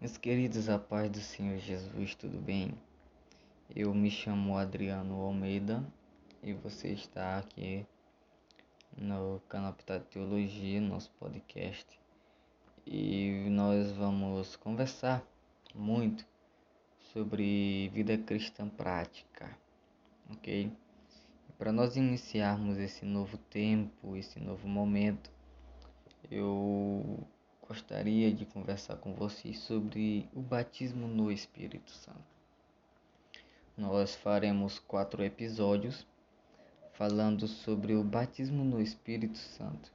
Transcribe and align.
Meus 0.00 0.16
queridos, 0.16 0.68
a 0.68 0.78
paz 0.78 1.10
do 1.10 1.18
Senhor 1.18 1.58
Jesus, 1.58 2.14
tudo 2.14 2.38
bem? 2.38 2.72
Eu 3.74 3.92
me 3.92 4.08
chamo 4.08 4.56
Adriano 4.56 5.20
Almeida 5.20 5.84
e 6.40 6.52
você 6.52 6.92
está 6.92 7.36
aqui 7.36 7.84
no 8.96 9.40
canal 9.48 9.72
Pitado 9.72 10.04
Teologia, 10.04 10.80
nosso 10.80 11.10
podcast. 11.18 11.84
E 12.86 13.48
nós 13.50 13.90
vamos 13.90 14.54
conversar 14.54 15.20
muito 15.74 16.24
sobre 17.12 17.88
vida 17.88 18.16
cristã 18.16 18.68
prática, 18.68 19.50
ok? 20.30 20.70
Para 21.58 21.72
nós 21.72 21.96
iniciarmos 21.96 22.78
esse 22.78 23.04
novo 23.04 23.36
tempo, 23.36 24.14
esse 24.14 24.38
novo 24.38 24.68
momento, 24.68 25.28
eu 26.30 27.26
gostaria 27.68 28.32
de 28.32 28.46
conversar 28.46 28.96
com 28.96 29.12
vocês 29.12 29.58
sobre 29.58 30.26
o 30.34 30.40
batismo 30.40 31.06
no 31.06 31.30
Espírito 31.30 31.90
Santo. 31.90 32.38
Nós 33.76 34.14
faremos 34.14 34.78
quatro 34.78 35.22
episódios 35.22 36.06
falando 36.94 37.46
sobre 37.46 37.94
o 37.94 38.02
batismo 38.02 38.64
no 38.64 38.80
Espírito 38.80 39.36
Santo. 39.36 39.92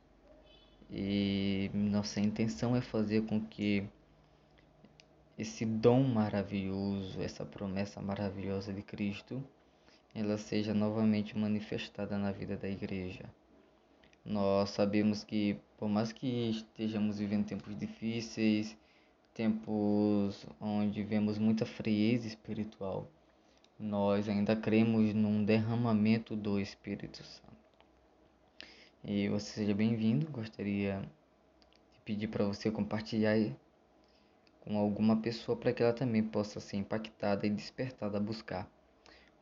E 0.91 1.71
nossa 1.73 2.19
intenção 2.19 2.75
é 2.75 2.81
fazer 2.81 3.25
com 3.25 3.41
que 3.41 3.83
esse 5.35 5.65
dom 5.65 6.03
maravilhoso, 6.03 7.19
essa 7.23 7.43
promessa 7.43 7.99
maravilhosa 7.99 8.71
de 8.71 8.83
Cristo, 8.83 9.43
ela 10.13 10.37
seja 10.37 10.75
novamente 10.75 11.35
manifestada 11.35 12.19
na 12.19 12.31
vida 12.31 12.55
da 12.55 12.69
igreja. 12.69 13.25
Nós 14.25 14.69
sabemos 14.69 15.23
que, 15.23 15.59
por 15.77 15.89
mais 15.89 16.13
que 16.13 16.49
estejamos 16.49 17.19
vivendo 17.19 17.45
tempos 17.45 17.77
difíceis, 17.77 18.77
tempos 19.33 20.45
onde 20.61 21.03
vemos 21.03 21.37
muita 21.37 21.65
frieza 21.65 22.27
espiritual, 22.27 23.09
nós 23.77 24.29
ainda 24.29 24.55
cremos 24.55 25.13
num 25.13 25.43
derramamento 25.43 26.35
do 26.35 26.59
Espírito 26.59 27.21
Santo. 27.23 27.53
E 29.03 29.27
você 29.27 29.51
seja 29.51 29.73
bem-vindo. 29.73 30.31
Gostaria 30.31 31.01
de 31.93 31.99
pedir 32.05 32.29
para 32.29 32.45
você 32.45 32.71
compartilhar 32.71 33.37
com 34.61 34.77
alguma 34.77 35.17
pessoa 35.17 35.57
para 35.57 35.73
que 35.73 35.83
ela 35.83 35.91
também 35.91 36.23
possa 36.23 36.61
ser 36.61 36.77
impactada 36.77 37.45
e 37.45 37.49
despertada 37.49 38.17
a 38.17 38.21
buscar 38.21 38.71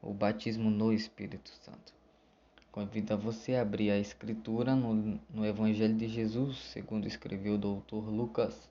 o 0.01 0.11
batismo 0.11 0.71
no 0.71 0.91
Espírito 0.91 1.51
Santo. 1.51 2.00
Convido 2.71 3.13
a 3.13 3.17
você 3.17 3.55
a 3.55 3.63
abrir 3.63 3.91
a 3.91 3.99
escritura 3.99 4.73
no, 4.73 5.19
no 5.29 5.45
Evangelho 5.45 5.93
de 5.93 6.07
Jesus, 6.07 6.55
segundo 6.71 7.05
escreveu 7.05 7.55
o 7.55 7.57
doutor 7.57 8.07
Lucas, 8.07 8.69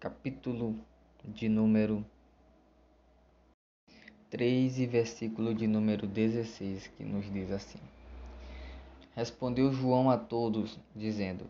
capítulo 0.00 0.74
de 1.22 1.50
número 1.50 2.02
3 4.30 4.78
e 4.78 4.86
versículo 4.86 5.54
de 5.54 5.66
número 5.66 6.06
16, 6.06 6.86
que 6.96 7.04
nos 7.04 7.30
diz 7.30 7.50
assim: 7.50 7.80
Respondeu 9.14 9.70
João 9.70 10.08
a 10.08 10.16
todos, 10.16 10.80
dizendo: 10.96 11.44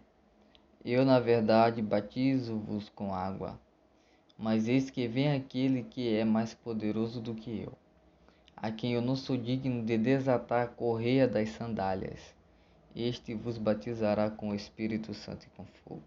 Eu, 0.85 1.05
na 1.05 1.20
verdade, 1.20 1.81
batizo-vos 1.81 2.89
com 2.89 3.15
água, 3.15 3.61
mas 4.37 4.67
eis 4.67 4.91
que 4.91 5.07
vem 5.07 5.31
aquele 5.31 5.85
que 5.85 6.13
é 6.13 6.25
mais 6.25 6.53
poderoso 6.53 7.20
do 7.20 7.33
que 7.33 7.61
eu 7.61 7.81
a 8.62 8.70
quem 8.70 8.92
eu 8.92 9.02
não 9.02 9.16
sou 9.16 9.36
digno 9.36 9.84
de 9.84 9.98
desatar 9.98 10.62
a 10.62 10.68
correia 10.68 11.27
das 11.27 11.48
sandálias. 11.48 12.20
Este 12.94 13.34
vos 13.34 13.58
batizará 13.58 14.30
com 14.30 14.50
o 14.50 14.55
Espírito 14.55 15.12
Santo 15.12 15.44
e 15.46 15.56
com 15.56 15.64
fogo. 15.84 16.02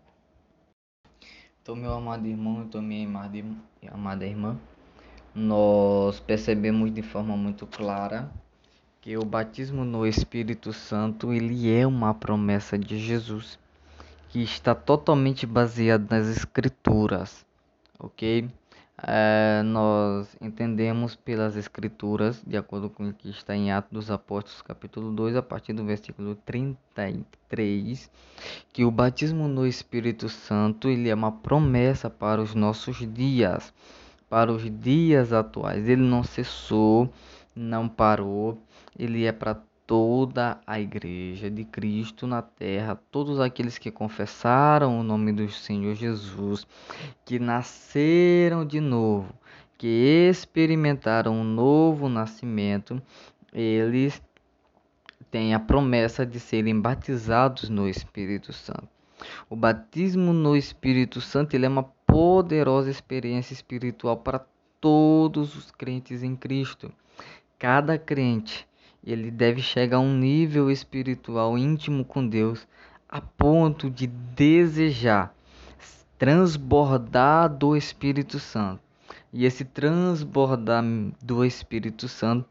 Então, 1.62 1.76
meu 1.76 1.92
amado 1.92 2.26
irmão, 2.26 2.64
então, 2.64 2.82
minha 2.82 3.10
amada 3.92 4.26
irmã, 4.26 4.58
nós 5.34 6.20
percebemos 6.22 6.94
de 6.94 7.02
forma 7.02 7.36
muito 7.36 7.68
clara 7.68 8.32
que 9.02 9.18
o 9.18 9.26
batismo 9.26 9.84
no 9.84 10.08
Espírito 10.08 10.72
Santo 10.72 11.34
ele 11.34 11.70
é 11.70 11.86
uma 11.86 12.14
promessa 12.14 12.78
de 12.78 12.98
Jesus 12.98 13.60
que 14.30 14.42
está 14.42 14.74
totalmente 14.74 15.46
baseado 15.46 16.10
nas 16.10 16.28
Escrituras, 16.28 17.46
ok? 18.00 18.50
É, 19.04 19.62
nós 19.64 20.38
entendemos 20.40 21.16
pelas 21.16 21.58
Escrituras, 21.58 22.42
de 22.46 22.56
acordo 22.56 22.90
com 22.90 23.10
o 23.10 23.14
que 23.14 23.30
está 23.30 23.56
em 23.56 23.72
Atos 23.72 23.92
dos 23.92 24.12
Apóstolos, 24.12 24.62
capítulo 24.62 25.12
2, 25.12 25.36
a 25.36 25.42
partir 25.42 25.74
do 25.74 25.84
versículo 25.84 26.36
33, 26.46 28.10
que 28.72 28.86
o 28.86 28.92
batismo 28.92 29.48
no 29.50 29.68
Espírito 29.68 30.30
Santo 30.30 30.88
ele 30.88 31.10
é 31.10 31.14
uma 31.14 31.32
promessa 31.32 32.10
para 32.10 32.42
os 32.42 32.56
nossos 32.56 32.98
dias, 33.14 33.74
para 34.30 34.52
os 34.52 34.64
dias 34.80 35.34
atuais. 35.34 35.88
Ele 35.90 36.02
não 36.02 36.24
cessou, 36.24 37.12
não 37.54 37.90
parou, 37.90 38.58
ele 38.98 39.26
é 39.26 39.32
para 39.34 39.62
toda 39.88 40.60
a 40.66 40.80
igreja 40.80 41.50
de 41.50 41.64
Cristo 41.64 42.26
na 42.26 42.42
terra, 42.42 43.00
todos 43.12 43.40
aqueles 43.40 43.78
que 43.78 43.92
confessaram 43.92 45.00
o 45.00 45.04
nome 45.04 45.32
do 45.32 45.48
Senhor 45.50 45.96
Jesus, 45.96 46.66
que 47.24 47.38
nasceram 47.38 48.66
de 48.66 48.80
novo, 48.80 49.34
que 49.78 50.28
experimentaram 50.30 51.34
um 51.34 51.44
novo 51.44 52.10
nascimento, 52.10 53.02
eles 53.54 54.22
têm 55.30 55.54
a 55.54 55.60
promessa 55.60 56.26
de 56.26 56.40
serem 56.40 56.80
batizados 56.80 57.70
no 57.70 57.88
Espírito 57.88 58.52
Santo. 58.52 58.90
O 59.50 59.56
batismo 59.56 60.34
no 60.34 60.56
Espírito 60.58 61.22
Santo 61.22 61.56
ele 61.56 61.66
é 61.66 61.70
uma 61.70 61.84
poderosa 62.06 62.90
experiência 62.90 63.54
espiritual 63.54 64.18
para 64.18 64.46
todos 64.82 65.56
os 65.56 65.72
crentes 65.72 66.24
em 66.24 66.36
Cristo. 66.36 66.92
Cada 67.58 67.98
crente 67.98 68.68
ele 69.06 69.30
deve 69.30 69.62
chegar 69.62 69.98
a 69.98 70.00
um 70.00 70.18
nível 70.18 70.72
espiritual 70.72 71.58
íntimo 71.58 72.04
com 72.04 72.28
Deus 72.28 72.68
a 73.08 73.22
ponto 73.22 73.90
de 73.90 74.08
desejar 74.08 75.34
transbordar 76.18 77.50
do 77.50 77.76
Espírito 77.76 78.40
Santo. 78.40 78.82
E 79.32 79.46
esse 79.46 79.66
transbordar 79.66 80.84
do 81.22 81.44
Espírito 81.46 82.08
Santo, 82.08 82.48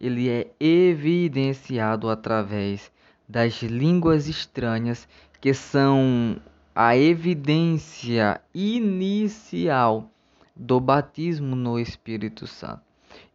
ele 0.00 0.28
é 0.28 0.50
evidenciado 0.58 2.10
através 2.10 2.90
das 3.28 3.62
línguas 3.62 4.28
estranhas, 4.28 5.08
que 5.40 5.54
são 5.54 6.36
a 6.74 6.96
evidência 6.96 8.40
inicial 8.52 10.10
do 10.54 10.80
batismo 10.80 11.54
no 11.54 11.78
Espírito 11.78 12.46
Santo. 12.46 12.82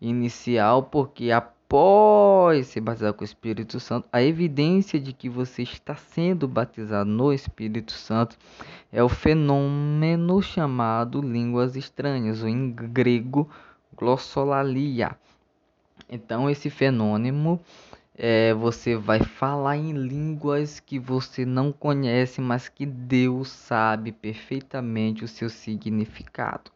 Inicial 0.01 0.83
porque 0.83 1.31
a 1.31 1.41
após 1.69 2.65
ser 2.65 2.81
batizado 2.81 3.13
com 3.13 3.21
o 3.21 3.25
Espírito 3.25 3.79
Santo, 3.79 4.09
a 4.11 4.23
evidência 4.23 4.99
de 4.99 5.13
que 5.13 5.29
você 5.29 5.61
está 5.61 5.93
sendo 5.93 6.47
batizado 6.47 7.07
no 7.07 7.31
Espírito 7.31 7.91
Santo 7.91 8.35
é 8.91 9.03
o 9.03 9.07
fenômeno 9.07 10.41
chamado 10.41 11.21
línguas 11.21 11.75
estranhas, 11.75 12.41
ou 12.41 12.49
em 12.49 12.71
grego 12.71 13.47
glossolalia. 13.95 15.15
Então, 16.09 16.49
esse 16.49 16.71
fenômeno 16.71 17.59
é, 18.21 18.53
você 18.53 18.97
vai 18.97 19.21
falar 19.23 19.77
em 19.77 19.93
línguas 19.93 20.81
que 20.81 20.99
você 20.99 21.45
não 21.45 21.71
conhece, 21.71 22.41
mas 22.41 22.67
que 22.67 22.85
Deus 22.85 23.47
sabe 23.47 24.11
perfeitamente 24.11 25.23
o 25.23 25.27
seu 25.27 25.49
significado. 25.49 26.69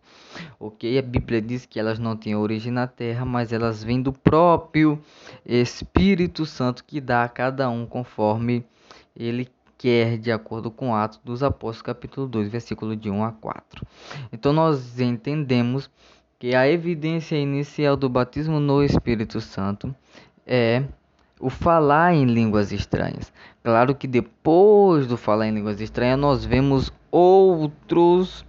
Ok? 0.57 0.97
A 0.97 1.01
Bíblia 1.01 1.41
diz 1.41 1.65
que 1.65 1.77
elas 1.77 1.99
não 1.99 2.15
têm 2.15 2.33
origem 2.33 2.71
na 2.71 2.87
terra, 2.87 3.25
mas 3.25 3.51
elas 3.51 3.83
vêm 3.83 4.01
do 4.01 4.13
próprio 4.13 4.97
Espírito 5.45 6.45
Santo 6.45 6.81
que 6.85 7.01
dá 7.01 7.25
a 7.25 7.29
cada 7.29 7.69
um 7.69 7.85
conforme 7.85 8.65
ele 9.13 9.49
quer, 9.77 10.17
de 10.17 10.31
acordo 10.31 10.71
com 10.71 10.95
Atos 10.95 11.19
dos 11.25 11.43
Apóstolos, 11.43 11.81
capítulo 11.81 12.25
2, 12.25 12.47
versículo 12.47 12.95
de 12.95 13.09
1 13.09 13.21
a 13.21 13.33
4. 13.33 13.85
Então 14.31 14.53
nós 14.53 14.97
entendemos 14.97 15.89
que 16.39 16.56
a 16.56 16.69
evidência 16.69 17.35
inicial 17.35 17.97
do 17.97 18.07
batismo 18.07 18.62
no 18.62 18.81
Espírito 18.81 19.41
Santo 19.41 19.94
é 20.47 20.85
o 21.44 21.50
falar 21.50 22.13
em 22.13 22.24
línguas 22.24 22.72
estranhas. 22.72 23.34
Claro 23.62 23.94
que 23.94 24.07
depois 24.07 25.06
do 25.06 25.18
falar 25.18 25.45
em 25.45 25.54
línguas 25.54 25.81
estranhas, 25.81 26.18
nós 26.18 26.45
vemos 26.45 26.90
outros 27.12 28.45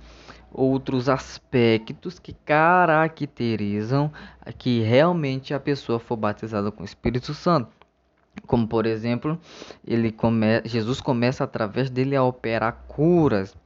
outros 0.53 1.09
aspectos 1.09 2.21
que 2.21 2.33
caracterizam 2.33 4.13
que 4.57 4.81
realmente 4.83 5.53
a 5.53 5.59
pessoa 5.59 5.99
for 5.99 6.17
batizada 6.17 6.71
com 6.71 6.83
o 6.83 6.87
Espírito 6.87 7.35
Santo. 7.35 7.69
Como 8.47 8.69
por 8.69 8.87
exemplo, 8.87 9.37
ele 9.85 10.13
come... 10.13 10.63
Jesus 10.65 11.01
começa 11.01 11.43
através 11.43 11.91
dele 11.91 12.15
a 12.15 12.23
operar 12.23 12.85
curas, 12.87 13.57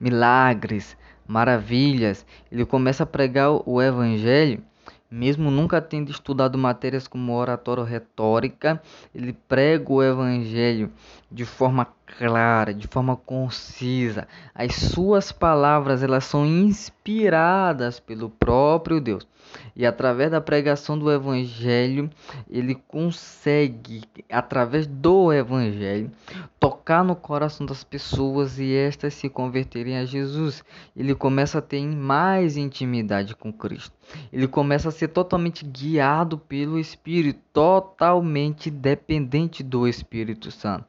milagres, 0.00 0.96
maravilhas. 1.26 2.24
Ele 2.50 2.64
começa 2.64 3.02
a 3.02 3.06
pregar 3.06 3.50
o 3.68 3.82
evangelho 3.82 4.62
mesmo 5.10 5.50
nunca 5.50 5.80
tendo 5.80 6.10
estudado 6.10 6.58
matérias 6.58 7.08
como 7.08 7.34
oratória 7.34 7.82
ou 7.82 7.86
retórica, 7.88 8.80
ele 9.14 9.32
prega 9.32 9.92
o 9.92 10.02
evangelho 10.02 10.92
de 11.30 11.44
forma 11.44 11.86
clara, 12.18 12.74
de 12.74 12.86
forma 12.86 13.16
concisa. 13.16 14.28
As 14.54 14.74
suas 14.74 15.32
palavras, 15.32 16.02
elas 16.02 16.24
são 16.24 16.44
inspiradas 16.44 18.00
pelo 18.00 18.28
próprio 18.28 19.00
Deus. 19.00 19.26
E 19.74 19.86
através 19.86 20.30
da 20.30 20.40
pregação 20.40 20.98
do 20.98 21.10
evangelho, 21.10 22.10
ele 22.50 22.74
consegue, 22.74 24.02
através 24.30 24.86
do 24.86 25.32
evangelho, 25.32 26.10
tocar 26.58 27.04
no 27.04 27.14
coração 27.14 27.64
das 27.66 27.84
pessoas 27.84 28.58
e 28.58 28.74
estas 28.74 29.14
se 29.14 29.28
converterem 29.28 29.98
a 29.98 30.04
Jesus. 30.04 30.64
Ele 30.96 31.14
começa 31.14 31.58
a 31.58 31.62
ter 31.62 31.84
mais 31.86 32.56
intimidade 32.56 33.36
com 33.36 33.52
Cristo. 33.52 33.92
Ele 34.32 34.48
começa 34.48 34.88
a 34.88 34.92
ser 34.92 35.08
totalmente 35.08 35.64
guiado 35.64 36.38
pelo 36.38 36.78
Espírito, 36.78 37.40
totalmente 37.52 38.70
dependente 38.70 39.62
do 39.62 39.86
Espírito 39.86 40.50
Santo. 40.50 40.86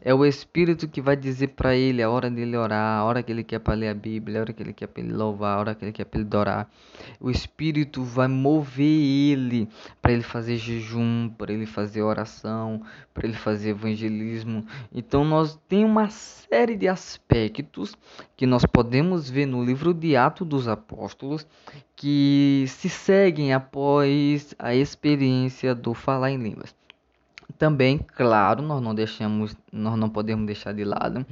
É 0.00 0.14
o 0.14 0.24
Espírito 0.24 0.88
que 0.88 1.00
vai 1.00 1.16
dizer 1.16 1.48
para 1.48 1.74
ele 1.74 2.02
a 2.02 2.10
hora 2.10 2.30
dele 2.30 2.56
orar, 2.56 2.98
a 2.98 3.04
hora 3.04 3.22
que 3.22 3.30
ele 3.30 3.44
quer 3.44 3.58
para 3.58 3.74
ler 3.74 3.88
a 3.88 3.94
Bíblia, 3.94 4.38
a 4.38 4.42
hora 4.42 4.52
que 4.52 4.62
ele 4.62 4.72
quer 4.72 4.86
para 4.86 5.02
ele 5.02 5.12
louvar, 5.12 5.56
a 5.56 5.60
hora 5.60 5.74
que 5.74 5.84
ele 5.84 5.92
quer 5.92 6.04
para 6.04 6.20
ele 6.20 6.28
adorar. 6.28 6.70
O 7.20 7.30
Espírito 7.30 8.02
vai 8.02 8.28
mover 8.28 8.84
ele 8.84 9.68
para 10.00 10.12
ele 10.12 10.22
fazer 10.22 10.56
jejum, 10.56 11.28
para 11.28 11.52
ele 11.52 11.66
fazer 11.66 12.02
oração, 12.02 12.82
para 13.12 13.26
ele 13.26 13.36
fazer 13.36 13.70
evangelismo. 13.70 14.64
Então 14.92 15.24
nós 15.24 15.58
tem 15.68 15.84
uma 15.84 16.10
série 16.10 16.76
de 16.76 16.88
aspectos 16.88 17.94
que 18.36 18.46
nós 18.46 18.64
podemos 18.64 19.30
ver 19.30 19.46
no 19.46 19.64
livro 19.64 19.94
de 19.94 20.16
Atos 20.16 20.46
dos 20.46 20.68
Apóstolos 20.68 21.46
que 21.94 22.64
se 22.66 22.88
seguem 22.88 23.52
após 23.52 24.54
a 24.58 24.74
experiência 24.74 25.74
do 25.74 25.94
falar 25.94 26.30
em 26.30 26.36
línguas. 26.36 26.74
Também, 27.58 27.98
claro, 27.98 28.62
nós 28.62 28.82
não 28.82 28.94
deixamos, 28.94 29.56
nós 29.72 29.96
não 29.98 30.08
podemos 30.08 30.46
deixar 30.46 30.72
de 30.72 30.84
lado 30.84 31.24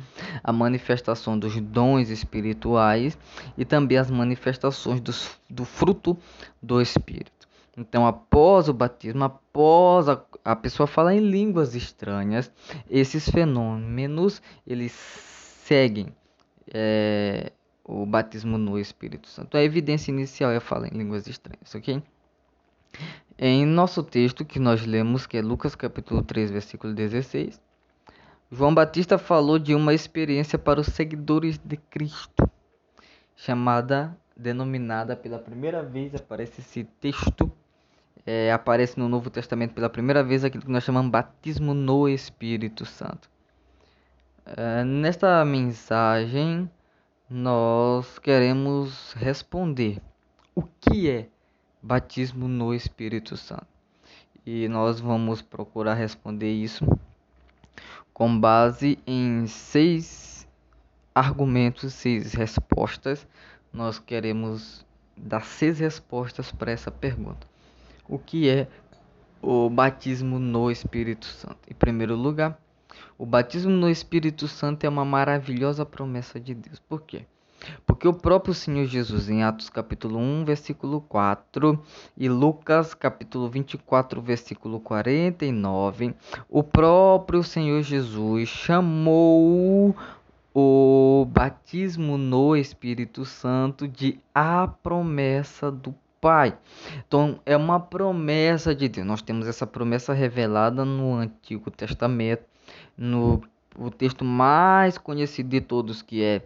a 0.42 0.52
manifestação 0.52 1.38
dos 1.38 1.60
dons 1.60 2.08
espirituais 2.08 3.18
e 3.56 3.64
também 3.64 3.98
as 3.98 4.10
manifestações 4.10 5.00
dos, 5.00 5.40
do 5.48 5.64
fruto 5.64 6.16
do 6.62 6.80
Espírito. 6.80 7.48
Então, 7.76 8.06
após 8.06 8.68
o 8.68 8.74
batismo, 8.74 9.24
após 9.24 10.08
a, 10.08 10.20
a 10.44 10.56
pessoa 10.56 10.86
falar 10.86 11.14
em 11.14 11.20
línguas 11.20 11.74
estranhas, 11.74 12.50
esses 12.90 13.28
fenômenos 13.28 14.42
eles 14.66 14.92
seguem 14.92 16.08
é, 16.72 17.52
o 17.84 18.04
batismo 18.04 18.58
no 18.58 18.78
Espírito 18.78 19.28
Santo. 19.28 19.56
A 19.56 19.62
evidência 19.62 20.10
inicial 20.10 20.50
é 20.50 20.60
falar 20.60 20.88
em 20.88 20.96
línguas 20.98 21.26
estranhas, 21.26 21.74
ok? 21.74 22.02
Em 23.38 23.64
nosso 23.64 24.02
texto 24.02 24.44
que 24.44 24.58
nós 24.58 24.84
lemos, 24.84 25.26
que 25.26 25.38
é 25.38 25.42
Lucas 25.42 25.74
capítulo 25.74 26.22
3, 26.22 26.50
versículo 26.50 26.92
16, 26.92 27.60
João 28.52 28.74
Batista 28.74 29.16
falou 29.16 29.58
de 29.58 29.74
uma 29.74 29.94
experiência 29.94 30.58
para 30.58 30.80
os 30.80 30.88
seguidores 30.88 31.56
de 31.56 31.76
Cristo, 31.76 32.50
chamada, 33.36 34.14
denominada 34.36 35.16
pela 35.16 35.38
primeira 35.38 35.82
vez, 35.82 36.14
aparece 36.14 36.60
esse 36.60 36.84
texto, 36.84 37.50
é, 38.26 38.52
aparece 38.52 38.98
no 38.98 39.08
Novo 39.08 39.30
Testamento 39.30 39.72
pela 39.72 39.88
primeira 39.88 40.22
vez 40.22 40.44
aquilo 40.44 40.64
que 40.64 40.70
nós 40.70 40.84
chamamos 40.84 41.10
batismo 41.10 41.72
no 41.72 42.08
Espírito 42.08 42.84
Santo. 42.84 43.30
É, 44.44 44.84
nesta 44.84 45.44
mensagem, 45.44 46.68
nós 47.28 48.18
queremos 48.18 49.12
responder 49.12 50.02
o 50.54 50.62
que 50.62 51.08
é 51.08 51.28
batismo 51.82 52.46
no 52.48 52.74
Espírito 52.74 53.36
Santo. 53.36 53.66
E 54.44 54.68
nós 54.68 55.00
vamos 55.00 55.42
procurar 55.42 55.94
responder 55.94 56.52
isso 56.52 56.84
com 58.12 58.38
base 58.38 58.98
em 59.06 59.46
seis 59.46 60.46
argumentos, 61.14 61.94
seis 61.94 62.34
respostas. 62.34 63.26
Nós 63.72 63.98
queremos 63.98 64.84
dar 65.16 65.44
seis 65.44 65.78
respostas 65.78 66.50
para 66.50 66.70
essa 66.70 66.90
pergunta. 66.90 67.46
O 68.08 68.18
que 68.18 68.48
é 68.48 68.68
o 69.40 69.70
batismo 69.70 70.38
no 70.38 70.70
Espírito 70.70 71.26
Santo? 71.26 71.58
Em 71.68 71.74
primeiro 71.74 72.16
lugar, 72.16 72.60
o 73.16 73.24
batismo 73.24 73.70
no 73.70 73.88
Espírito 73.88 74.48
Santo 74.48 74.84
é 74.84 74.88
uma 74.88 75.04
maravilhosa 75.04 75.86
promessa 75.86 76.40
de 76.40 76.54
Deus. 76.54 76.78
Por 76.80 77.02
quê? 77.02 77.26
Porque 77.86 78.08
o 78.08 78.12
próprio 78.12 78.54
Senhor 78.54 78.86
Jesus, 78.86 79.28
em 79.28 79.42
Atos 79.42 79.68
capítulo 79.68 80.18
1, 80.18 80.44
versículo 80.44 81.00
4, 81.02 81.78
e 82.16 82.28
Lucas 82.28 82.94
capítulo 82.94 83.48
24, 83.48 84.20
versículo 84.22 84.80
49, 84.80 86.14
o 86.48 86.62
próprio 86.62 87.42
Senhor 87.42 87.82
Jesus 87.82 88.48
chamou 88.48 89.94
o 90.54 91.26
batismo 91.30 92.18
no 92.18 92.56
Espírito 92.56 93.24
Santo 93.24 93.86
de 93.86 94.18
a 94.34 94.66
promessa 94.66 95.70
do 95.70 95.94
Pai. 96.20 96.56
Então, 97.06 97.40
é 97.46 97.56
uma 97.56 97.80
promessa 97.80 98.74
de 98.74 98.88
Deus. 98.88 99.06
Nós 99.06 99.22
temos 99.22 99.46
essa 99.46 99.66
promessa 99.66 100.12
revelada 100.12 100.84
no 100.84 101.14
Antigo 101.14 101.70
Testamento, 101.70 102.44
no 102.96 103.40
o 103.78 103.90
texto 103.90 104.24
mais 104.24 104.98
conhecido 104.98 105.48
de 105.48 105.60
todos, 105.60 106.02
que 106.02 106.22
é 106.22 106.42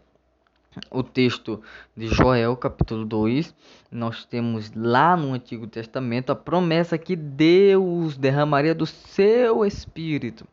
o 0.90 1.02
texto 1.02 1.62
de 1.96 2.08
Joel, 2.08 2.56
capítulo 2.56 3.04
2, 3.04 3.54
nós 3.90 4.24
temos 4.24 4.72
lá 4.74 5.16
no 5.16 5.32
Antigo 5.32 5.66
Testamento 5.66 6.30
a 6.30 6.36
promessa 6.36 6.98
que 6.98 7.14
Deus 7.14 8.16
derramaria 8.16 8.74
do 8.74 8.86
seu 8.86 9.64
espírito 9.64 10.46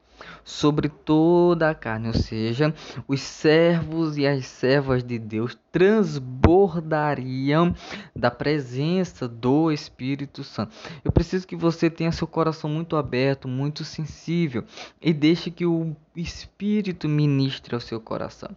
sobre 0.43 0.89
toda 0.89 1.69
a 1.69 1.75
carne, 1.75 2.07
ou 2.07 2.13
seja, 2.13 2.73
os 3.07 3.21
servos 3.21 4.17
e 4.17 4.27
as 4.27 4.45
servas 4.45 5.03
de 5.03 5.17
Deus 5.17 5.57
transbordariam 5.71 7.73
da 8.15 8.29
presença 8.29 9.27
do 9.27 9.71
Espírito 9.71 10.43
Santo. 10.43 10.75
Eu 11.03 11.11
preciso 11.11 11.47
que 11.47 11.55
você 11.55 11.89
tenha 11.89 12.11
seu 12.11 12.27
coração 12.27 12.69
muito 12.69 12.95
aberto, 12.95 13.47
muito 13.47 13.83
sensível 13.83 14.63
e 15.01 15.13
deixe 15.13 15.49
que 15.49 15.65
o 15.65 15.95
Espírito 16.15 17.07
ministre 17.07 17.73
ao 17.73 17.81
seu 17.81 17.99
coração, 17.99 18.55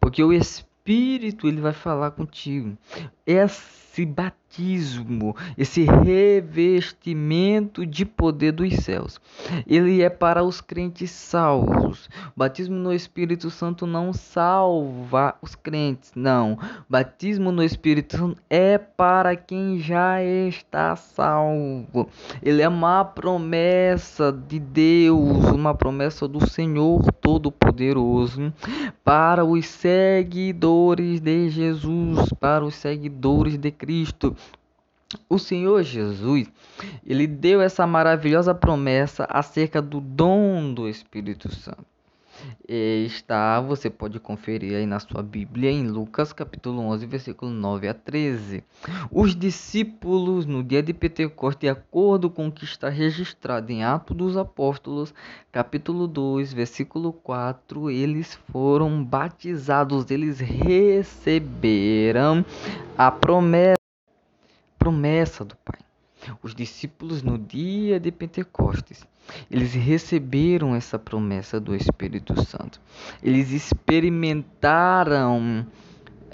porque 0.00 0.22
o 0.22 0.32
Espírito 0.32 0.75
Espírito 0.86 1.48
ele 1.48 1.60
vai 1.60 1.72
falar 1.72 2.12
contigo. 2.12 2.78
Esse 3.96 4.04
batismo, 4.04 5.34
esse 5.56 5.84
revestimento 5.84 7.86
de 7.86 8.04
poder 8.04 8.52
dos 8.52 8.76
céus, 8.76 9.18
ele 9.66 10.02
é 10.02 10.10
para 10.10 10.44
os 10.44 10.60
crentes 10.60 11.10
salvos. 11.10 12.06
O 12.36 12.38
batismo 12.38 12.76
no 12.76 12.92
Espírito 12.92 13.48
Santo 13.48 13.86
não 13.86 14.12
salva 14.12 15.34
os 15.40 15.54
crentes, 15.54 16.12
não. 16.14 16.54
O 16.54 16.58
batismo 16.90 17.50
no 17.50 17.64
Espírito 17.64 18.18
Santo 18.18 18.42
é 18.50 18.76
para 18.76 19.34
quem 19.34 19.78
já 19.78 20.22
está 20.22 20.94
salvo. 20.94 22.10
Ele 22.42 22.60
é 22.60 22.68
uma 22.68 23.02
promessa 23.02 24.30
de 24.30 24.58
Deus, 24.58 25.46
uma 25.46 25.74
promessa 25.74 26.28
do 26.28 26.46
Senhor 26.46 27.02
Todo-Poderoso 27.12 28.52
para 29.02 29.42
os 29.42 29.66
seguidores 29.66 31.18
de 31.18 31.48
Jesus, 31.48 32.30
para 32.38 32.62
os 32.62 32.74
seguidores 32.74 33.56
de 33.56 33.70
Cristo. 33.70 33.85
O 35.28 35.38
Senhor 35.38 35.82
Jesus, 35.82 36.50
ele 37.04 37.26
deu 37.26 37.60
essa 37.60 37.86
maravilhosa 37.86 38.54
promessa 38.54 39.24
acerca 39.30 39.80
do 39.80 40.00
dom 40.00 40.74
do 40.74 40.88
Espírito 40.88 41.54
Santo 41.54 41.95
está, 42.68 43.60
você 43.60 43.88
pode 43.88 44.18
conferir 44.20 44.76
aí 44.76 44.86
na 44.86 44.98
sua 44.98 45.22
Bíblia 45.22 45.70
em 45.70 45.86
Lucas 45.86 46.32
capítulo 46.32 46.82
11, 46.82 47.06
versículo 47.06 47.50
9 47.50 47.88
a 47.88 47.94
13. 47.94 48.64
Os 49.10 49.36
discípulos 49.36 50.46
no 50.46 50.62
dia 50.62 50.82
de 50.82 50.92
Pentecostes, 50.92 51.60
de 51.60 51.68
acordo 51.68 52.30
com 52.30 52.48
o 52.48 52.52
que 52.52 52.64
está 52.64 52.88
registrado 52.88 53.72
em 53.72 53.84
Atos 53.84 54.16
dos 54.16 54.36
Apóstolos, 54.36 55.14
capítulo 55.50 56.06
2, 56.06 56.52
versículo 56.52 57.12
4, 57.12 57.90
eles 57.90 58.38
foram 58.50 59.04
batizados, 59.04 60.10
eles 60.10 60.40
receberam 60.40 62.44
a 62.96 63.10
promessa, 63.10 63.76
promessa 64.78 65.44
do 65.44 65.56
Pai. 65.56 65.80
Os 66.42 66.54
discípulos 66.54 67.22
no 67.22 67.38
dia 67.38 68.00
de 68.00 68.10
Pentecostes, 68.10 69.06
eles 69.50 69.74
receberam 69.74 70.74
essa 70.74 70.98
promessa 70.98 71.60
do 71.60 71.74
Espírito 71.74 72.34
Santo. 72.44 72.80
Eles 73.22 73.50
experimentaram 73.50 75.66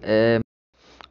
é, 0.03 0.41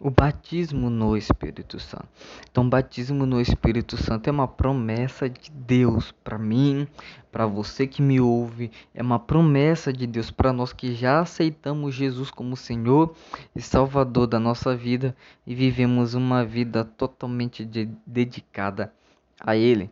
o 0.02 0.10
batismo 0.10 0.90
no 0.90 1.16
Espírito 1.16 1.80
Santo. 1.80 2.08
Então, 2.50 2.68
batismo 2.68 3.26
no 3.26 3.40
Espírito 3.40 3.96
Santo 3.96 4.28
é 4.28 4.32
uma 4.32 4.48
promessa 4.48 5.30
de 5.30 5.52
Deus 5.52 6.12
para 6.24 6.40
mim, 6.40 6.88
para 7.32 7.46
você 7.46 7.86
que 7.86 8.02
me 8.02 8.20
ouve, 8.20 8.72
é 8.96 9.02
uma 9.02 9.20
promessa 9.20 9.94
de 9.94 10.08
Deus 10.08 10.32
para 10.32 10.52
nós 10.52 10.74
que 10.74 10.94
já 10.96 11.20
aceitamos 11.20 11.94
Jesus 11.94 12.32
como 12.32 12.58
Senhor 12.58 13.16
e 13.56 13.62
Salvador 13.62 14.26
da 14.26 14.40
nossa 14.40 14.76
vida 14.76 15.16
e 15.46 15.54
vivemos 15.54 16.16
uma 16.16 16.44
vida 16.44 16.84
totalmente 16.84 17.64
de 17.64 17.88
dedicada 18.06 18.92
a 19.40 19.56
Ele 19.56 19.90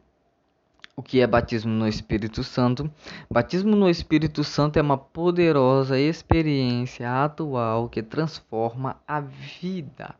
o 0.99 1.01
que 1.01 1.21
é 1.21 1.27
batismo 1.27 1.71
no 1.71 1.87
Espírito 1.87 2.43
Santo. 2.43 2.91
Batismo 3.31 3.73
no 3.73 3.89
Espírito 3.89 4.43
Santo 4.43 4.77
é 4.77 4.81
uma 4.81 4.97
poderosa 4.97 5.97
experiência 5.97 7.23
atual 7.23 7.87
que 7.87 8.03
transforma 8.03 8.97
a 9.07 9.21
vida. 9.21 10.13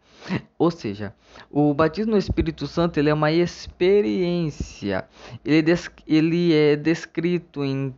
Ou 0.58 0.72
seja, 0.72 1.14
o 1.52 1.74
batismo 1.74 2.14
no 2.14 2.18
Espírito 2.18 2.66
Santo 2.66 2.98
ele 2.98 3.10
é 3.10 3.14
uma 3.14 3.30
experiência. 3.30 5.06
Ele 5.44 5.70
é, 5.70 5.76
ele 6.08 6.54
é 6.54 6.78
descrito 6.78 7.62
em 7.62 7.94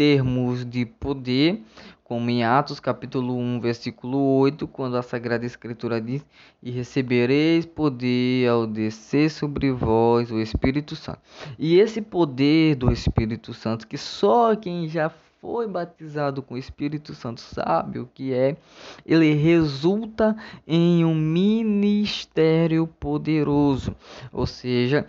termos 0.00 0.64
de 0.64 0.86
poder, 0.86 1.62
como 2.02 2.30
em 2.30 2.42
Atos 2.42 2.80
capítulo 2.80 3.36
1, 3.36 3.60
versículo 3.60 4.16
8, 4.38 4.66
quando 4.66 4.96
a 4.96 5.02
Sagrada 5.02 5.44
Escritura 5.44 6.00
diz: 6.00 6.24
"E 6.62 6.70
recebereis 6.70 7.66
poder 7.66 8.48
ao 8.48 8.66
descer 8.66 9.30
sobre 9.30 9.70
vós 9.70 10.30
o 10.30 10.40
Espírito 10.40 10.96
Santo". 10.96 11.20
E 11.58 11.78
esse 11.78 12.00
poder 12.00 12.76
do 12.76 12.90
Espírito 12.90 13.52
Santo 13.52 13.86
que 13.86 13.98
só 13.98 14.56
quem 14.56 14.88
já 14.88 15.12
foi 15.38 15.68
batizado 15.68 16.40
com 16.40 16.54
o 16.54 16.58
Espírito 16.58 17.14
Santo 17.14 17.42
sabe 17.42 17.98
o 17.98 18.08
que 18.14 18.32
é, 18.32 18.56
ele 19.04 19.34
resulta 19.34 20.34
em 20.66 21.04
um 21.04 21.14
ministério 21.14 22.86
poderoso, 22.86 23.94
ou 24.32 24.46
seja, 24.46 25.06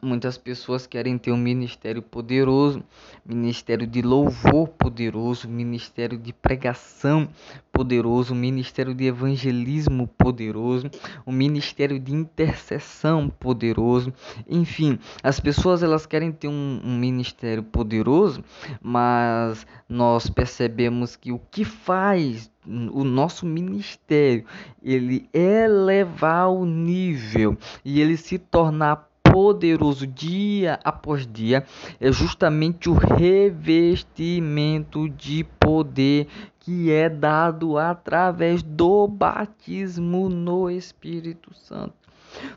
Muitas 0.00 0.38
pessoas 0.38 0.86
querem 0.86 1.18
ter 1.18 1.30
um 1.32 1.36
ministério 1.36 2.00
poderoso, 2.00 2.82
ministério 3.24 3.86
de 3.86 4.00
louvor 4.00 4.68
poderoso, 4.68 5.48
ministério 5.48 6.16
de 6.16 6.32
pregação 6.32 7.28
poderoso, 7.70 8.34
ministério 8.34 8.94
de 8.94 9.04
evangelismo 9.04 10.08
poderoso, 10.08 10.90
um 11.26 11.32
ministério 11.32 12.00
de 12.00 12.12
intercessão 12.12 13.28
poderoso. 13.28 14.12
Enfim, 14.48 14.98
as 15.22 15.38
pessoas 15.38 15.82
elas 15.82 16.06
querem 16.06 16.32
ter 16.32 16.48
um, 16.48 16.80
um 16.82 16.98
ministério 16.98 17.62
poderoso, 17.62 18.42
mas 18.80 19.66
nós 19.88 20.28
percebemos 20.28 21.16
que 21.16 21.30
o 21.32 21.38
que 21.38 21.64
faz 21.64 22.50
o 22.66 23.02
nosso 23.02 23.44
ministério 23.44 24.44
ele 24.82 25.28
elevar 25.32 26.48
o 26.48 26.64
nível 26.64 27.56
e 27.84 28.00
ele 28.00 28.16
se 28.16 28.38
tornar 28.38 29.11
poderoso 29.32 30.06
dia 30.06 30.78
após 30.84 31.26
dia 31.26 31.64
é 31.98 32.12
justamente 32.12 32.90
o 32.90 32.92
revestimento 32.92 35.08
de 35.08 35.42
poder 35.58 36.28
que 36.60 36.92
é 36.92 37.08
dado 37.08 37.78
através 37.78 38.62
do 38.62 39.08
batismo 39.08 40.28
no 40.28 40.70
Espírito 40.70 41.50
Santo. 41.54 41.94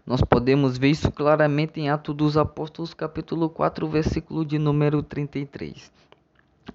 Nós 0.05 0.19
podemos 0.19 0.77
ver 0.77 0.89
isso 0.89 1.09
claramente 1.09 1.79
em 1.79 1.89
Atos 1.89 2.13
dos 2.13 2.35
Apóstolos, 2.35 2.93
capítulo 2.93 3.49
4, 3.49 3.87
versículo 3.87 4.45
de 4.45 4.59
número 4.59 5.01
33. 5.01 5.89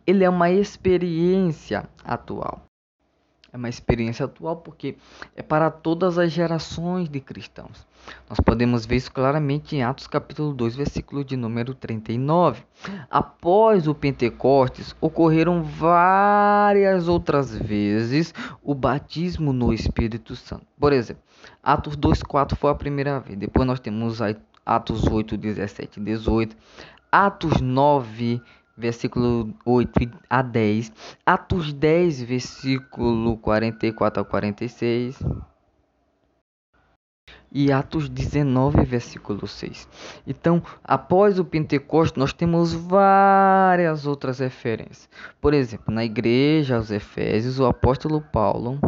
Ele 0.06 0.24
é 0.24 0.30
uma 0.30 0.50
experiência 0.50 1.86
atual. 2.02 2.69
É 3.52 3.56
uma 3.56 3.68
experiência 3.68 4.24
atual 4.24 4.56
porque 4.56 4.96
é 5.34 5.42
para 5.42 5.70
todas 5.70 6.18
as 6.18 6.30
gerações 6.30 7.08
de 7.08 7.20
cristãos. 7.20 7.86
Nós 8.28 8.38
podemos 8.40 8.86
ver 8.86 8.96
isso 8.96 9.12
claramente 9.12 9.76
em 9.76 9.82
Atos 9.82 10.06
capítulo 10.06 10.54
2, 10.54 10.76
versículo 10.76 11.24
de 11.24 11.36
número 11.36 11.74
39. 11.74 12.62
Após 13.10 13.88
o 13.88 13.94
Pentecostes, 13.94 14.94
ocorreram 15.00 15.62
várias 15.62 17.08
outras 17.08 17.56
vezes 17.56 18.32
o 18.62 18.74
batismo 18.74 19.52
no 19.52 19.72
Espírito 19.72 20.36
Santo. 20.36 20.66
Por 20.78 20.92
exemplo, 20.92 21.22
Atos 21.62 21.96
2:4 21.96 22.56
foi 22.56 22.70
a 22.70 22.74
primeira 22.74 23.18
vez. 23.18 23.38
Depois 23.38 23.66
nós 23.66 23.80
temos 23.80 24.20
Atos 24.64 25.06
8, 25.06 25.36
17 25.36 25.98
e 25.98 26.04
18. 26.04 26.56
Atos 27.12 27.60
9, 27.60 28.40
versículo 28.80 29.54
8 29.64 30.10
a 30.28 30.42
10, 30.42 30.92
Atos 31.24 31.72
10, 31.72 32.22
versículo 32.22 33.36
44 33.36 34.22
a 34.22 34.24
46 34.24 35.18
e 37.52 37.72
Atos 37.72 38.08
19, 38.08 38.84
versículo 38.84 39.46
6. 39.46 39.88
Então, 40.26 40.62
após 40.84 41.38
o 41.38 41.44
Pentecostes, 41.44 42.18
nós 42.18 42.32
temos 42.32 42.72
várias 42.72 44.06
outras 44.06 44.38
referências. 44.38 45.08
Por 45.40 45.52
exemplo, 45.52 45.92
na 45.92 46.04
igreja 46.04 46.76
aos 46.76 46.90
Efésios, 46.90 47.58
o 47.58 47.66
apóstolo 47.66 48.20
Paulo 48.20 48.78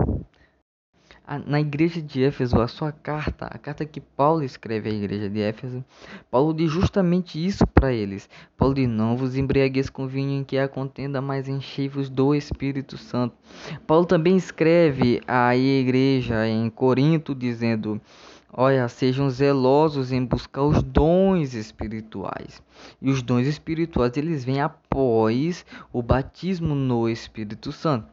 na 1.46 1.60
igreja 1.60 2.02
de 2.02 2.22
Éfeso, 2.24 2.60
a 2.60 2.68
sua 2.68 2.92
carta, 2.92 3.46
a 3.46 3.56
carta 3.56 3.84
que 3.84 4.00
Paulo 4.00 4.42
escreve 4.42 4.90
à 4.90 4.92
igreja 4.92 5.30
de 5.30 5.40
Éfeso, 5.40 5.84
Paulo 6.30 6.52
diz 6.52 6.70
justamente 6.70 7.44
isso 7.44 7.66
para 7.66 7.92
eles. 7.92 8.28
Paulo 8.56 8.74
diz: 8.74 8.88
Não 8.88 9.16
vos 9.16 9.36
embriagueis 9.36 9.88
com 9.88 10.06
vinho 10.06 10.40
em 10.40 10.44
que 10.44 10.58
há 10.58 10.68
contenda, 10.68 11.20
mas 11.20 11.48
enchei-vos 11.48 12.08
do 12.08 12.34
Espírito 12.34 12.98
Santo. 12.98 13.34
Paulo 13.86 14.04
também 14.04 14.36
escreve 14.36 15.22
à 15.26 15.56
igreja 15.56 16.46
em 16.46 16.68
Corinto, 16.68 17.34
dizendo: 17.34 18.00
Olha, 18.54 18.86
sejam 18.86 19.30
zelosos 19.30 20.12
em 20.12 20.22
buscar 20.22 20.62
os 20.62 20.82
dons 20.82 21.54
espirituais. 21.54 22.62
E 23.00 23.10
os 23.10 23.22
dons 23.22 23.46
espirituais 23.46 24.14
eles 24.18 24.44
vêm 24.44 24.60
após 24.60 25.64
o 25.90 26.02
batismo 26.02 26.74
no 26.74 27.08
Espírito 27.08 27.72
Santo. 27.72 28.11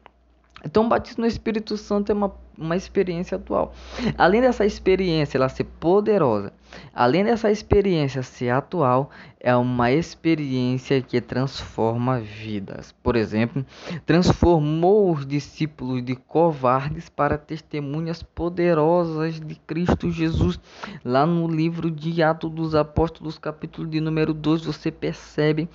Então, 0.64 0.86
o 0.86 0.88
batismo 0.88 1.22
no 1.22 1.26
Espírito 1.26 1.76
Santo 1.76 2.10
é 2.10 2.14
uma 2.14 2.32
uma 2.60 2.76
experiência 2.76 3.36
atual. 3.36 3.72
Além 4.18 4.42
dessa 4.42 4.66
experiência 4.66 5.38
ela 5.38 5.48
ser 5.48 5.64
poderosa, 5.64 6.52
além 6.94 7.24
dessa 7.24 7.50
experiência 7.50 8.22
ser 8.22 8.50
atual, 8.50 9.10
é 9.42 9.56
uma 9.56 9.90
experiência 9.90 11.00
que 11.00 11.18
transforma 11.18 12.20
vidas. 12.20 12.94
Por 13.02 13.16
exemplo, 13.16 13.64
transformou 14.04 15.10
os 15.10 15.26
discípulos 15.26 16.04
de 16.04 16.14
covardes 16.14 17.08
para 17.08 17.38
testemunhas 17.38 18.22
poderosas 18.22 19.40
de 19.40 19.54
Cristo 19.66 20.10
Jesus. 20.10 20.60
Lá 21.02 21.24
no 21.24 21.48
livro 21.48 21.90
de 21.90 22.22
Atos 22.22 22.50
dos 22.50 22.74
Apóstolos, 22.74 23.38
capítulo 23.38 23.88
de 23.88 23.98
número 23.98 24.34
2, 24.34 24.66
você 24.66 24.90
percebe 24.90 25.70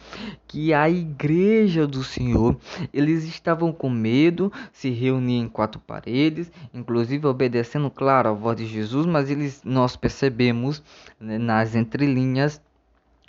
que 0.48 0.72
a 0.72 0.88
igreja 0.88 1.88
do 1.88 2.04
Senhor, 2.04 2.56
eles 2.94 3.24
estavam 3.24 3.74
com 3.74 3.90
medo, 3.90 4.54
se 4.72 4.92
reuniam 4.92 5.46
em 5.46 5.50
quatro 5.50 5.82
paredes, 5.82 6.52
inclusive 6.72 7.26
obedecendo, 7.26 7.90
claro, 7.90 8.30
a 8.30 8.34
voz 8.34 8.58
de 8.58 8.68
Jesus, 8.68 9.08
mas 9.08 9.32
eles, 9.32 9.62
nós 9.66 9.96
percebemos 9.96 10.84
nas 11.20 11.76
entrelinhas 11.76 12.62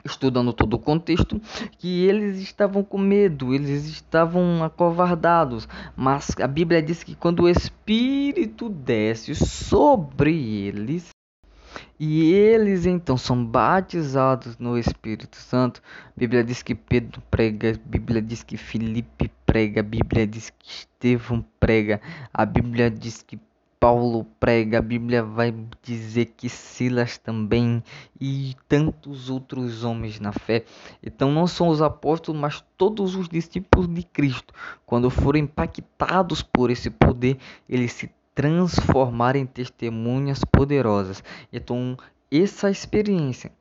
estudando 0.05 0.53
todo 0.53 0.75
o 0.75 0.79
contexto, 0.79 1.41
que 1.79 2.05
eles 2.05 2.39
estavam 2.39 2.83
com 2.83 2.97
medo, 2.97 3.53
eles 3.53 3.87
estavam 3.87 4.63
acovardados, 4.63 5.69
mas 5.97 6.31
a 6.41 6.47
Bíblia 6.47 6.81
diz 6.81 7.03
que 7.03 7.15
quando 7.15 7.41
o 7.41 7.49
Espírito 7.49 8.69
desce 8.69 9.35
sobre 9.35 10.33
eles, 10.67 11.09
e 11.99 12.33
eles 12.33 12.87
então 12.87 13.17
são 13.17 13.45
batizados 13.45 14.59
no 14.59 14.79
Espírito 14.79 15.37
Santo. 15.37 15.83
A 16.09 16.13
Bíblia 16.19 16.45
diz 16.45 16.63
que 16.63 16.75
Pedro 16.75 17.23
prega, 17.31 17.71
a 17.71 17.89
Bíblia 17.89 18.21
diz 18.21 18.43
que 18.43 18.57
Filipe 18.57 19.31
prega, 19.47 19.81
a 19.81 19.85
Bíblia 19.85 20.27
diz 20.27 20.51
que 20.51 20.69
Estevão 20.69 21.45
prega, 21.59 22.01
a 22.33 22.45
Bíblia 22.45 22.91
diz 22.91 23.23
que 23.23 23.39
Paulo 23.79 24.25
prega, 24.41 24.79
a 24.79 24.83
Bíblia 24.83 25.23
vai 25.23 25.55
dizer 25.83 26.33
que 26.37 26.49
Silas 26.49 27.19
também 27.19 27.83
e 28.21 28.57
tantos 28.69 29.29
outros 29.29 29.85
homens 29.85 30.19
na 30.19 30.33
fé. 30.33 30.65
Então 31.03 31.31
não 31.31 31.47
são 31.47 31.69
os 31.69 31.83
apóstolos, 31.83 32.41
mas 32.41 32.65
todos 32.77 33.15
os 33.15 33.29
discípulos 33.29 33.87
de 33.87 34.03
Cristo, 34.03 34.55
quando 34.85 35.11
foram 35.11 35.41
impactados 35.41 36.43
por 36.43 36.71
esse 36.71 36.91
poder, 36.91 37.39
eles 37.69 37.93
se 37.93 38.11
transformaram 38.35 39.41
em 39.41 39.47
testemunhas 39.47 40.43
poderosas. 40.45 41.23
Então 41.53 41.97
essa 42.31 42.71
experiência 42.71 43.53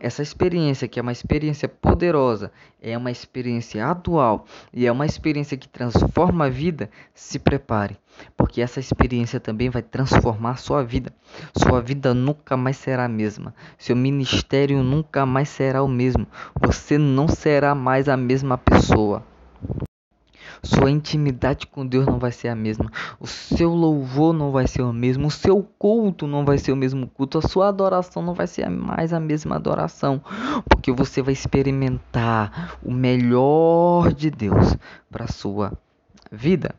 essa 0.00 0.22
experiência 0.22 0.86
que 0.86 0.98
é 0.98 1.02
uma 1.02 1.12
experiência 1.12 1.68
poderosa, 1.68 2.52
é 2.80 2.96
uma 2.96 3.10
experiência 3.10 3.86
atual 3.86 4.44
e 4.72 4.86
é 4.86 4.92
uma 4.92 5.06
experiência 5.06 5.56
que 5.56 5.68
transforma 5.68 6.46
a 6.46 6.50
vida, 6.50 6.90
se 7.14 7.38
prepare, 7.38 7.96
porque 8.36 8.60
essa 8.60 8.80
experiência 8.80 9.40
também 9.40 9.70
vai 9.70 9.82
transformar 9.82 10.56
sua 10.56 10.84
vida. 10.84 11.12
Sua 11.56 11.80
vida 11.80 12.12
nunca 12.12 12.56
mais 12.56 12.76
será 12.76 13.04
a 13.04 13.08
mesma. 13.08 13.54
Seu 13.78 13.96
ministério 13.96 14.82
nunca 14.82 15.24
mais 15.24 15.48
será 15.48 15.82
o 15.82 15.88
mesmo. 15.88 16.26
Você 16.60 16.98
não 16.98 17.28
será 17.28 17.74
mais 17.74 18.08
a 18.08 18.16
mesma 18.16 18.58
pessoa. 18.58 19.24
Sua 20.62 20.90
intimidade 20.90 21.66
com 21.66 21.86
Deus 21.86 22.06
não 22.06 22.18
vai 22.18 22.32
ser 22.32 22.48
a 22.48 22.54
mesma. 22.54 22.90
O 23.20 23.26
seu 23.26 23.70
louvor 23.70 24.32
não 24.32 24.50
vai 24.50 24.66
ser 24.66 24.82
o 24.82 24.92
mesmo. 24.92 25.28
O 25.28 25.30
seu 25.30 25.62
culto 25.78 26.26
não 26.26 26.44
vai 26.44 26.58
ser 26.58 26.72
o 26.72 26.76
mesmo 26.76 27.06
culto. 27.06 27.38
A 27.38 27.42
sua 27.42 27.68
adoração 27.68 28.22
não 28.22 28.34
vai 28.34 28.46
ser 28.46 28.68
mais 28.68 29.12
a 29.12 29.20
mesma 29.20 29.56
adoração. 29.56 30.20
Porque 30.68 30.92
você 30.92 31.22
vai 31.22 31.32
experimentar 31.32 32.78
o 32.82 32.92
melhor 32.92 34.12
de 34.12 34.30
Deus 34.30 34.76
para 35.10 35.24
a 35.24 35.28
sua 35.28 35.72
vida. 36.30 36.74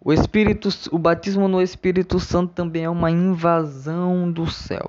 O 0.00 0.12
Espírito, 0.12 0.68
o 0.92 0.98
batismo 0.98 1.48
no 1.48 1.60
Espírito 1.60 2.20
Santo 2.20 2.52
também 2.52 2.84
é 2.84 2.90
uma 2.90 3.10
invasão 3.10 4.30
do 4.30 4.48
céu. 4.48 4.88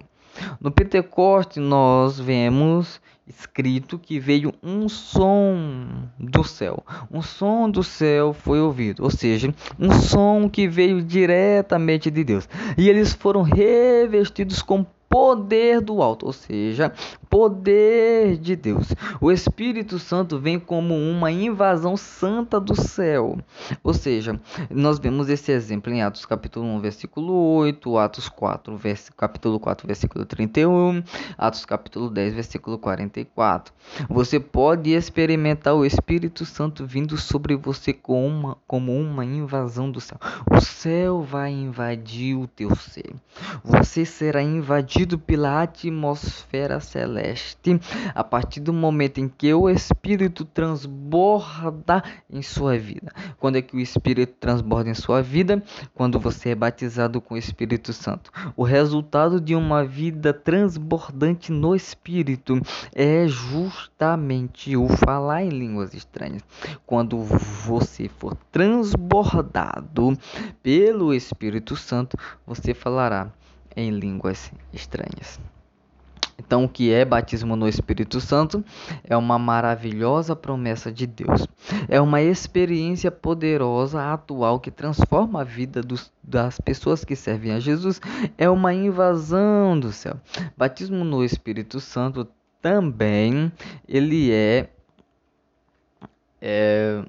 No 0.62 0.70
Pentecoste 0.70 1.60
nós 1.60 2.20
vemos 2.20 3.02
escrito 3.28 3.98
que 3.98 4.20
veio 4.20 4.54
um 4.62 4.88
som 4.88 5.87
do 6.20 6.44
céu. 6.44 6.84
Um 7.12 7.22
som 7.22 7.70
do 7.70 7.84
céu 7.84 8.34
foi 8.34 8.60
ouvido, 8.60 9.04
ou 9.04 9.10
seja, 9.10 9.54
um 9.80 9.92
som 9.92 10.50
que 10.50 10.68
veio 10.68 11.02
diretamente 11.02 12.10
de 12.10 12.24
Deus. 12.24 12.50
E 12.78 12.90
eles 12.90 13.14
foram 13.14 13.42
revestidos 13.42 14.62
com 14.62 14.86
poder 15.10 15.82
do 15.82 16.02
alto, 16.02 16.26
ou 16.26 16.34
seja, 16.34 16.92
poder 17.30 18.38
de 18.38 18.56
Deus. 18.56 18.94
O 19.22 19.32
Espírito 19.32 20.00
Santo 20.00 20.40
vem 20.40 20.60
como 20.60 20.96
uma 20.96 21.32
invasão 21.32 21.96
santa 21.96 22.60
do 22.60 22.76
céu. 22.76 23.38
Ou 23.84 23.94
seja, 23.94 24.40
nós 24.70 25.00
vemos 25.00 25.30
esse 25.30 25.52
exemplo 25.52 25.92
em 25.92 26.02
Atos 26.02 26.26
capítulo 26.26 26.66
1, 26.66 26.80
versículo 26.80 27.34
8, 27.56 27.98
Atos 27.98 28.30
4, 28.30 28.78
vers 28.78 29.10
capítulo 29.16 29.60
4, 29.60 29.88
versículo 29.88 30.26
31, 30.26 31.04
Atos 31.38 31.66
capítulo 31.66 32.10
10, 32.10 32.34
versículo 32.34 32.78
44. 32.78 33.74
Você 34.10 34.40
pode 34.40 34.92
experimentar 34.92 35.74
o 35.74 35.86
Espírito 35.86 36.46
Santo 36.46 36.86
vindo 36.86 37.18
sobre 37.18 37.56
você 37.56 37.94
como 37.94 38.28
uma, 38.28 38.58
como 38.68 38.94
uma 38.94 39.26
invasão 39.26 39.90
do 39.90 40.02
céu. 40.02 40.18
O 40.52 40.60
céu 40.60 41.22
vai 41.22 41.52
invadir 41.52 42.36
o 42.36 42.48
teu 42.48 42.76
ser. 42.76 43.16
Você 43.64 44.06
será 44.06 44.42
invadido 44.42 44.97
pela 45.06 45.62
atmosfera 45.62 46.80
celeste 46.80 47.80
a 48.16 48.24
partir 48.24 48.60
do 48.62 48.74
momento 48.74 49.20
em 49.20 49.28
que 49.28 49.54
o 49.54 49.70
Espírito 49.70 50.44
transborda 50.44 52.04
em 52.30 52.42
sua 52.42 52.78
vida. 52.80 53.12
Quando 53.38 53.58
é 53.58 53.62
que 53.62 53.76
o 53.76 53.80
Espírito 53.80 54.34
transborda 54.40 54.90
em 54.90 54.96
sua 54.96 55.22
vida? 55.22 55.62
Quando 55.94 56.20
você 56.20 56.50
é 56.50 56.56
batizado 56.56 57.22
com 57.22 57.36
o 57.36 57.38
Espírito 57.38 57.94
Santo. 57.94 58.32
O 58.56 58.64
resultado 58.64 59.40
de 59.40 59.54
uma 59.54 59.86
vida 59.86 60.34
transbordante 60.34 61.52
no 61.52 61.76
Espírito 61.76 62.60
é 62.96 63.28
justamente 63.28 64.76
o 64.76 64.88
falar 64.88 65.44
em 65.44 65.50
línguas 65.50 65.94
estranhas. 65.94 66.42
Quando 66.86 67.20
você 67.20 68.10
for 68.10 68.36
transbordado 68.52 70.18
pelo 70.64 71.14
Espírito 71.14 71.76
Santo, 71.76 72.18
você 72.46 72.74
falará 72.74 73.32
em 73.78 73.92
línguas 73.92 74.52
estranhas. 74.74 75.40
Então, 76.40 76.66
o 76.66 76.70
que 76.70 76.92
é 76.92 77.04
batismo 77.04 77.56
no 77.56 77.68
Espírito 77.68 78.22
Santo? 78.22 78.64
É 79.04 79.18
uma 79.18 79.40
maravilhosa 79.40 80.36
promessa 80.36 80.92
de 80.92 81.08
Deus. 81.08 81.48
É 81.90 82.00
uma 82.00 82.22
experiência 82.22 83.10
poderosa, 83.12 84.14
atual, 84.14 84.60
que 84.60 84.70
transforma 84.70 85.42
a 85.42 85.44
vida 85.44 85.82
dos, 85.82 86.12
das 86.24 86.60
pessoas 86.60 87.04
que 87.04 87.16
servem 87.16 87.54
a 87.54 87.60
Jesus. 87.60 88.00
É 88.38 88.48
uma 88.50 88.74
invasão 88.74 89.80
do 89.80 89.92
céu. 89.92 90.20
Batismo 90.56 91.04
no 91.04 91.24
Espírito 91.24 91.80
Santo 91.80 92.28
também, 92.62 93.52
ele 93.88 94.32
é, 94.32 94.70
é 96.40 97.04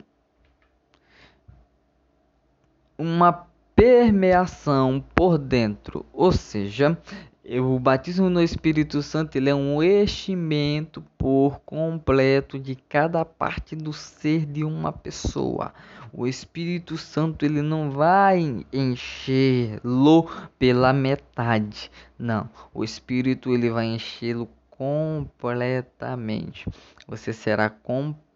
uma 2.97 3.48
permeação 3.79 5.01
por 5.15 5.39
dentro, 5.39 6.05
ou 6.13 6.33
seja, 6.33 6.99
o 7.63 7.79
batismo 7.79 8.29
no 8.29 8.43
Espírito 8.43 9.01
Santo 9.05 9.37
ele 9.37 9.49
é 9.49 9.55
um 9.55 9.81
enchimento 9.81 11.01
por 11.17 11.61
completo 11.61 12.59
de 12.59 12.75
cada 12.75 13.25
parte 13.25 13.77
do 13.77 13.93
ser 13.93 14.45
de 14.47 14.65
uma 14.65 14.91
pessoa. 14.91 15.73
O 16.13 16.27
Espírito 16.27 16.99
Santo 16.99 17.45
ele 17.45 17.63
não 17.63 17.89
vai 17.89 18.67
enchê-lo 18.73 20.29
pela 20.59 20.93
metade. 20.93 21.89
Não, 22.19 22.51
o 22.75 22.83
Espírito 22.83 23.55
ele 23.55 23.71
vai 23.71 23.87
enchê-lo 23.87 24.49
completamente. 24.71 26.67
Você 27.07 27.33
será 27.33 27.71
completamente 27.71 28.28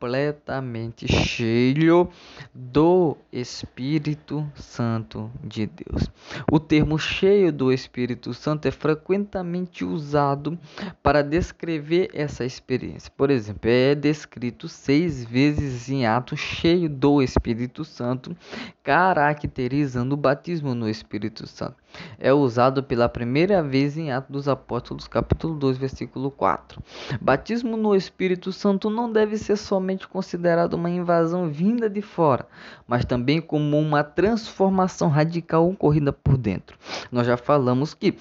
cheio 1.06 2.08
do 2.54 3.16
Espírito 3.32 4.44
Santo 4.54 5.30
de 5.42 5.66
Deus. 5.66 6.10
O 6.50 6.58
termo 6.58 6.98
cheio 6.98 7.52
do 7.52 7.72
Espírito 7.72 8.34
Santo 8.34 8.66
é 8.66 8.70
frequentemente 8.70 9.84
usado 9.84 10.58
para 11.02 11.22
descrever 11.22 12.10
essa 12.12 12.44
experiência. 12.44 13.12
Por 13.16 13.30
exemplo, 13.30 13.70
é 13.70 13.94
descrito 13.94 14.68
seis 14.68 15.24
vezes 15.24 15.88
em 15.88 16.04
Atos 16.04 16.40
cheio 16.40 16.88
do 16.88 17.22
Espírito 17.22 17.84
Santo, 17.84 18.36
caracterizando 18.82 20.14
o 20.14 20.18
batismo 20.18 20.74
no 20.74 20.88
Espírito 20.88 21.46
Santo. 21.46 21.76
É 22.18 22.32
usado 22.32 22.82
pela 22.82 23.08
primeira 23.08 23.62
vez 23.62 23.96
em 23.96 24.10
Atos 24.10 24.32
dos 24.32 24.48
Apóstolos, 24.48 25.06
capítulo 25.06 25.54
2, 25.54 25.76
versículo 25.76 26.30
4. 26.30 26.82
Batismo 27.20 27.76
no 27.76 27.94
Espírito 27.94 28.50
Santo 28.50 28.88
não 28.88 29.12
deve 29.12 29.36
ser 29.36 29.56
somente 29.56 29.91
considerado 29.96 30.74
uma 30.74 30.90
invasão 30.90 31.48
vinda 31.48 31.88
de 31.88 32.02
fora, 32.02 32.46
mas 32.86 33.04
também 33.04 33.40
como 33.40 33.78
uma 33.78 34.02
transformação 34.04 35.08
radical 35.08 35.68
ocorrida 35.68 36.12
por 36.12 36.36
dentro. 36.36 36.76
Nós 37.10 37.26
já 37.26 37.36
falamos 37.36 37.94
que 37.94 38.16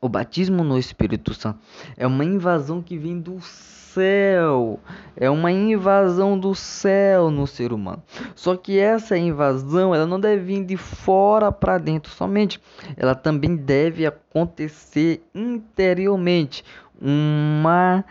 o 0.00 0.08
batismo 0.08 0.62
no 0.62 0.78
Espírito 0.78 1.34
Santo 1.34 1.58
é 1.96 2.06
uma 2.06 2.24
invasão 2.24 2.82
que 2.82 2.96
vem 2.98 3.18
do 3.18 3.40
céu, 3.40 4.78
é 5.16 5.30
uma 5.30 5.50
invasão 5.50 6.38
do 6.38 6.54
céu 6.54 7.30
no 7.30 7.46
ser 7.46 7.72
humano. 7.72 8.02
Só 8.34 8.56
que 8.56 8.78
essa 8.78 9.16
invasão, 9.16 9.94
ela 9.94 10.06
não 10.06 10.20
deve 10.20 10.42
vir 10.42 10.64
de 10.64 10.76
fora 10.76 11.50
para 11.50 11.78
dentro 11.78 12.12
somente, 12.12 12.60
ela 12.96 13.14
também 13.14 13.56
deve 13.56 14.06
acontecer 14.06 15.22
interiormente, 15.34 16.64
uma 17.00 18.04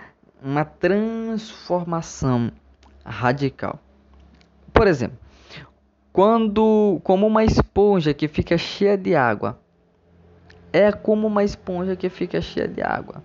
uma 0.45 0.63
transformação 0.63 2.51
radical. 3.05 3.79
Por 4.73 4.87
exemplo, 4.87 5.17
quando 6.11 6.99
como 7.03 7.27
uma 7.27 7.43
esponja 7.43 8.13
que 8.13 8.27
fica 8.27 8.57
cheia 8.57 8.97
de 8.97 9.15
água, 9.15 9.59
é 10.73 10.91
como 10.91 11.27
uma 11.27 11.43
esponja 11.43 11.95
que 11.95 12.09
fica 12.09 12.41
cheia 12.41 12.67
de 12.67 12.81
água. 12.81 13.23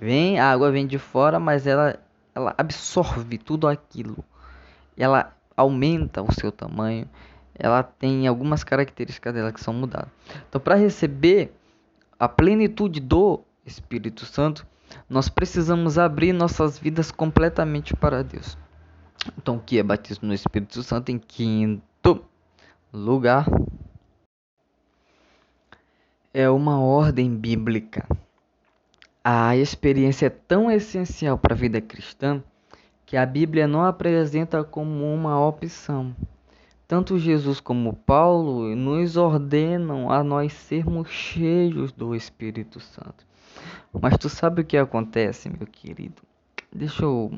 Vem, 0.00 0.38
a 0.38 0.50
água 0.50 0.70
vem 0.70 0.86
de 0.86 0.98
fora, 0.98 1.38
mas 1.38 1.66
ela 1.66 1.98
ela 2.34 2.54
absorve 2.58 3.38
tudo 3.38 3.66
aquilo. 3.66 4.22
Ela 4.96 5.34
aumenta 5.56 6.22
o 6.22 6.32
seu 6.32 6.52
tamanho, 6.52 7.08
ela 7.54 7.82
tem 7.82 8.26
algumas 8.26 8.62
características 8.62 9.32
dela 9.32 9.52
que 9.52 9.60
são 9.60 9.72
mudadas. 9.72 10.10
Então, 10.48 10.60
para 10.60 10.74
receber 10.74 11.50
a 12.18 12.28
plenitude 12.28 13.00
do 13.00 13.40
Espírito 13.64 14.26
Santo, 14.26 14.66
nós 15.08 15.28
precisamos 15.28 15.98
abrir 15.98 16.32
nossas 16.32 16.78
vidas 16.78 17.10
completamente 17.10 17.96
para 17.96 18.22
Deus. 18.22 18.56
Então, 19.38 19.58
que 19.58 19.78
é 19.78 19.82
batismo 19.82 20.28
no 20.28 20.34
Espírito 20.34 20.82
Santo? 20.82 21.10
Em 21.10 21.18
quinto 21.18 22.24
lugar, 22.92 23.46
é 26.32 26.48
uma 26.50 26.80
ordem 26.80 27.34
bíblica. 27.34 28.06
A 29.24 29.56
experiência 29.56 30.26
é 30.26 30.30
tão 30.30 30.70
essencial 30.70 31.38
para 31.38 31.54
a 31.54 31.56
vida 31.56 31.80
cristã 31.80 32.42
que 33.06 33.16
a 33.16 33.24
Bíblia 33.24 33.66
não 33.66 33.84
apresenta 33.84 34.62
como 34.62 35.12
uma 35.12 35.40
opção. 35.44 36.14
Tanto 36.86 37.18
Jesus 37.18 37.58
como 37.58 37.94
Paulo 37.94 38.74
nos 38.76 39.16
ordenam 39.16 40.10
a 40.10 40.22
nós 40.22 40.52
sermos 40.52 41.08
cheios 41.08 41.90
do 41.90 42.14
Espírito 42.14 42.78
Santo. 42.78 43.26
Mas 44.00 44.18
tu 44.18 44.28
sabe 44.28 44.60
o 44.60 44.64
que 44.64 44.76
acontece, 44.76 45.48
meu 45.48 45.66
querido? 45.66 46.22
Deixa 46.72 47.02
eu 47.02 47.32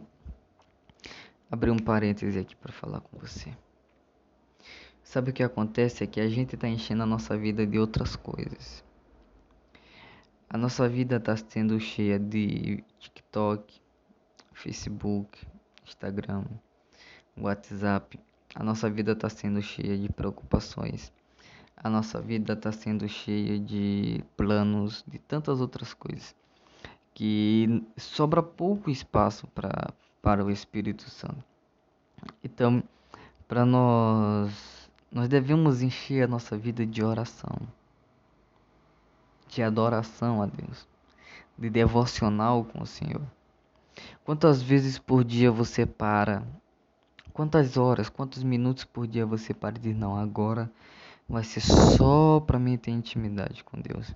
abrir 1.51 1.71
um 1.71 1.79
parêntese 1.79 2.39
aqui 2.39 2.55
para 2.55 2.73
falar 2.73 3.01
com 3.01 3.19
você. 3.19 3.53
Sabe 5.03 5.31
o 5.31 5.33
que 5.33 5.43
acontece 5.43 6.05
é 6.05 6.07
que 6.07 6.21
a 6.21 6.29
gente 6.29 6.55
está 6.55 6.69
enchendo 6.69 7.03
a 7.03 7.07
nossa 7.07 7.37
vida 7.37 7.67
de 7.67 7.79
outras 7.79 8.15
coisas. 8.15 8.85
A 10.51 10.59
nossa 10.59 10.89
vida 10.89 11.17
está 11.17 11.37
sendo 11.37 11.79
cheia 11.81 12.19
de 12.19 12.85
TikTok, 12.99 13.81
Facebook, 14.53 15.47
Instagram, 15.87 16.45
WhatsApp. 17.37 18.19
A 18.55 18.63
nossa 18.63 18.91
vida 18.91 19.13
está 19.13 19.29
sendo 19.29 19.63
cheia 19.63 19.97
de 19.97 20.09
preocupações. 20.11 21.13
A 21.77 21.89
nossa 21.89 22.21
vida 22.21 22.55
está 22.55 22.73
sendo 22.73 23.09
cheia 23.09 23.59
de 23.59 24.23
planos, 24.37 25.05
de 25.07 25.19
tantas 25.19 25.61
outras 25.61 25.95
coisas 25.95 26.35
que 27.19 27.85
sobra 27.97 28.41
pouco 28.41 28.91
espaço 28.91 29.49
pra, 29.49 29.93
para 30.23 30.45
o 30.45 30.51
Espírito 30.51 31.09
Santo. 31.11 31.45
Então, 32.43 32.83
para 33.47 33.65
nós, 33.65 34.91
nós 35.11 35.29
devemos 35.29 35.83
encher 35.83 36.25
a 36.25 36.29
nossa 36.29 36.57
vida 36.57 36.85
de 36.85 37.03
oração, 37.03 37.57
de 39.49 39.63
adoração 39.63 40.43
a 40.43 40.47
Deus, 40.47 40.87
de 41.57 41.71
devocional 41.71 42.65
com 42.65 42.83
o 42.83 42.87
Senhor. 42.87 43.23
Quantas 44.25 44.63
vezes 44.63 44.99
por 44.99 45.25
dia 45.25 45.51
você 45.51 45.87
para? 45.87 46.43
Quantas 47.33 47.77
horas, 47.77 48.09
quantos 48.09 48.43
minutos 48.43 48.85
por 48.85 49.07
dia 49.07 49.25
você 49.25 49.55
para 49.55 49.77
e 49.77 49.81
diz: 49.81 49.97
Não, 49.97 50.17
agora 50.17 50.71
vai 51.29 51.45
ser 51.45 51.61
só 51.61 52.41
para 52.41 52.59
mim 52.59 52.77
ter 52.77 52.91
intimidade 52.91 53.65
com 53.65 53.81
Deus? 53.81 54.15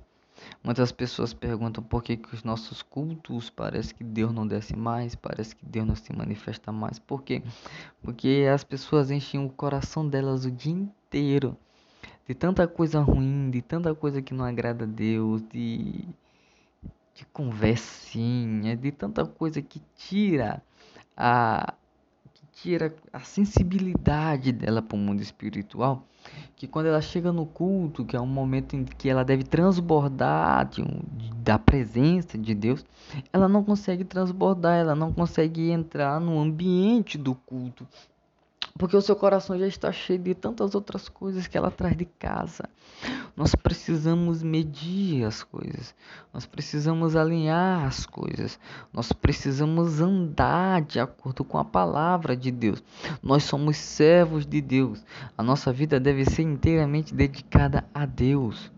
Muitas 0.63 0.93
pessoas 0.93 1.33
perguntam 1.35 1.83
por 1.83 2.03
que, 2.03 2.17
que 2.17 2.35
os 2.35 2.45
nossos 2.45 2.83
cultos 2.83 3.51
parece 3.51 3.95
que 3.95 4.05
Deus 4.05 4.33
não 4.33 4.47
desce 4.47 4.77
mais, 4.77 5.15
parece 5.15 5.57
que 5.57 5.65
Deus 5.65 5.87
não 5.87 5.97
se 5.97 6.13
manifesta 6.15 6.71
mais. 6.71 6.99
Por 6.99 7.23
quê? 7.23 7.43
Porque 8.03 8.49
as 8.53 8.65
pessoas 8.65 9.11
enchem 9.11 9.45
o 9.45 9.51
coração 9.51 10.07
delas 10.09 10.45
o 10.45 10.51
dia 10.51 10.73
inteiro 10.73 11.57
de 12.27 12.35
tanta 12.35 12.67
coisa 12.69 13.01
ruim, 13.01 13.51
de 13.51 13.61
tanta 13.61 13.95
coisa 13.95 14.23
que 14.23 14.33
não 14.33 14.45
agrada 14.45 14.85
a 14.85 14.87
Deus, 14.87 15.43
de, 15.53 16.05
de 17.15 17.27
conversinha, 17.33 18.77
de 18.77 18.93
tanta 18.93 19.27
coisa 19.27 19.61
que 19.61 19.83
tira 19.97 20.63
a, 21.17 21.75
tira 22.53 22.95
a 23.13 23.21
sensibilidade 23.21 24.53
dela 24.53 24.81
para 24.81 24.97
o 24.97 24.99
mundo 24.99 25.21
espiritual, 25.21 26.07
que 26.57 26.67
quando 26.67 26.87
ela 26.87 27.01
chega 27.01 27.33
no 27.33 27.47
culto, 27.47 28.05
que 28.05 28.17
é 28.17 28.21
um 28.21 28.27
momento 28.27 28.77
em 28.77 28.85
que 28.85 29.09
ela 29.09 29.25
deve 29.25 29.43
transbordar 29.43 30.69
de 30.69 30.83
um, 30.83 31.01
da 31.37 31.59
presença 31.59 32.39
de 32.39 32.55
Deus, 32.55 32.85
ela 33.33 33.49
não 33.49 33.65
consegue 33.65 34.05
transbordar, 34.05 34.77
ela 34.79 34.95
não 34.95 35.13
consegue 35.13 35.71
entrar 35.71 36.21
no 36.21 36.39
ambiente 36.39 37.19
do 37.19 37.35
culto, 37.35 37.87
porque 38.79 38.97
o 38.97 39.03
seu 39.03 39.15
coração 39.15 39.59
já 39.59 39.67
está 39.67 39.93
cheio 39.93 40.19
de 40.19 40.35
tantas 40.35 40.75
outras 40.75 41.09
coisas 41.09 41.47
que 41.47 41.57
ela 41.57 41.71
traz 41.71 41.97
de 41.97 42.05
casa. 42.05 42.69
Nós 43.37 43.55
precisamos 43.55 44.43
medir 44.43 45.25
as 45.25 45.43
coisas, 45.43 45.95
nós 46.33 46.47
precisamos 46.47 47.17
alinhar 47.17 47.85
as 47.87 48.07
coisas, 48.07 48.59
nós 48.93 49.13
precisamos 49.13 50.01
andar 50.01 50.83
de 50.83 51.01
acordo 51.01 51.45
com 51.45 51.59
a 51.59 51.65
palavra 51.65 52.37
de 52.37 52.51
Deus. 52.51 52.83
Nós 53.23 53.45
somos 53.45 53.77
servos 53.77 54.47
de 54.47 54.61
Deus, 54.61 55.05
a 55.37 55.43
nossa 55.43 55.73
vida 55.73 55.99
deve 55.99 56.25
ser 56.25 56.43
inteiramente 56.43 57.15
dedicada 57.15 57.85
a 57.95 58.07
Deus 58.07 58.71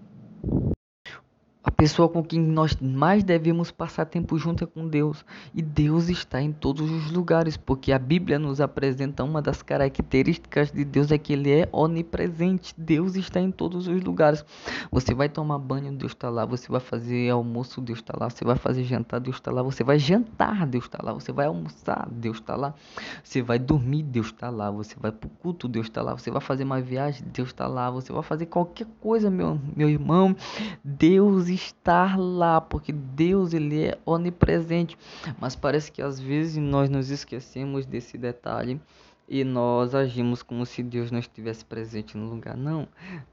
a 1.64 1.70
pessoa 1.70 2.10
com 2.10 2.22
quem 2.22 2.38
nós 2.38 2.76
mais 2.78 3.24
devemos 3.24 3.70
passar 3.70 4.04
tempo 4.04 4.36
junto 4.36 4.64
é 4.64 4.66
com 4.66 4.86
Deus. 4.86 5.24
E 5.54 5.62
Deus 5.62 6.10
está 6.10 6.40
em 6.42 6.52
todos 6.52 6.90
os 6.90 7.10
lugares, 7.10 7.56
porque 7.56 7.90
a 7.90 7.98
Bíblia 7.98 8.38
nos 8.38 8.60
apresenta 8.60 9.24
uma 9.24 9.40
das 9.40 9.62
características 9.62 10.70
de 10.70 10.84
Deus 10.84 11.10
é 11.10 11.16
que 11.16 11.32
ele 11.32 11.50
é 11.50 11.66
onipresente. 11.72 12.74
Deus 12.76 13.16
está 13.16 13.40
em 13.40 13.50
todos 13.50 13.88
os 13.88 14.02
lugares. 14.02 14.44
Você 14.92 15.14
vai 15.14 15.30
tomar 15.30 15.58
banho, 15.58 15.90
Deus 15.90 16.12
está 16.12 16.28
lá. 16.28 16.44
Você 16.44 16.70
vai 16.70 16.80
fazer 16.80 17.30
almoço, 17.30 17.80
Deus 17.80 18.00
está 18.00 18.12
lá. 18.14 18.28
Você 18.28 18.44
vai 18.44 18.56
fazer 18.56 18.84
jantar, 18.84 19.18
Deus 19.18 19.36
está 19.36 19.50
lá. 19.50 19.62
Você 19.62 19.82
vai 19.82 19.98
jantar, 19.98 20.66
Deus 20.66 20.84
está 20.84 20.98
lá. 21.02 21.14
Você 21.14 21.32
vai 21.32 21.46
almoçar, 21.46 22.06
Deus 22.12 22.36
está 22.36 22.56
lá. 22.56 22.74
Você 23.22 23.40
vai 23.40 23.58
dormir, 23.58 24.02
Deus 24.02 24.26
está 24.26 24.50
lá. 24.50 24.70
Você 24.70 24.96
vai 25.00 25.10
para 25.10 25.26
o 25.26 25.30
culto, 25.30 25.66
Deus 25.66 25.86
está 25.86 26.02
lá. 26.02 26.12
Você 26.12 26.30
vai 26.30 26.42
fazer 26.42 26.64
uma 26.64 26.82
viagem, 26.82 27.24
Deus 27.32 27.48
está 27.48 27.66
lá. 27.66 27.90
Você 27.90 28.12
vai 28.12 28.22
fazer 28.22 28.44
qualquer 28.44 28.86
coisa, 29.00 29.30
meu, 29.30 29.58
meu 29.74 29.88
irmão. 29.88 30.36
Deus 30.84 31.53
estar 31.54 32.18
lá, 32.18 32.60
porque 32.60 32.92
Deus 32.92 33.54
ele 33.54 33.84
é 33.84 33.98
onipresente. 34.04 34.96
Mas 35.40 35.56
parece 35.56 35.90
que 35.90 36.02
às 36.02 36.20
vezes 36.20 36.56
nós 36.56 36.90
nos 36.90 37.10
esquecemos 37.10 37.86
desse 37.86 38.18
detalhe 38.18 38.80
e 39.28 39.42
nós 39.42 39.94
agimos 39.94 40.42
como 40.42 40.66
se 40.66 40.82
Deus 40.82 41.10
não 41.10 41.18
estivesse 41.18 41.64
presente 41.64 42.16
no 42.16 42.28
lugar. 42.28 42.56
Não, 42.56 42.86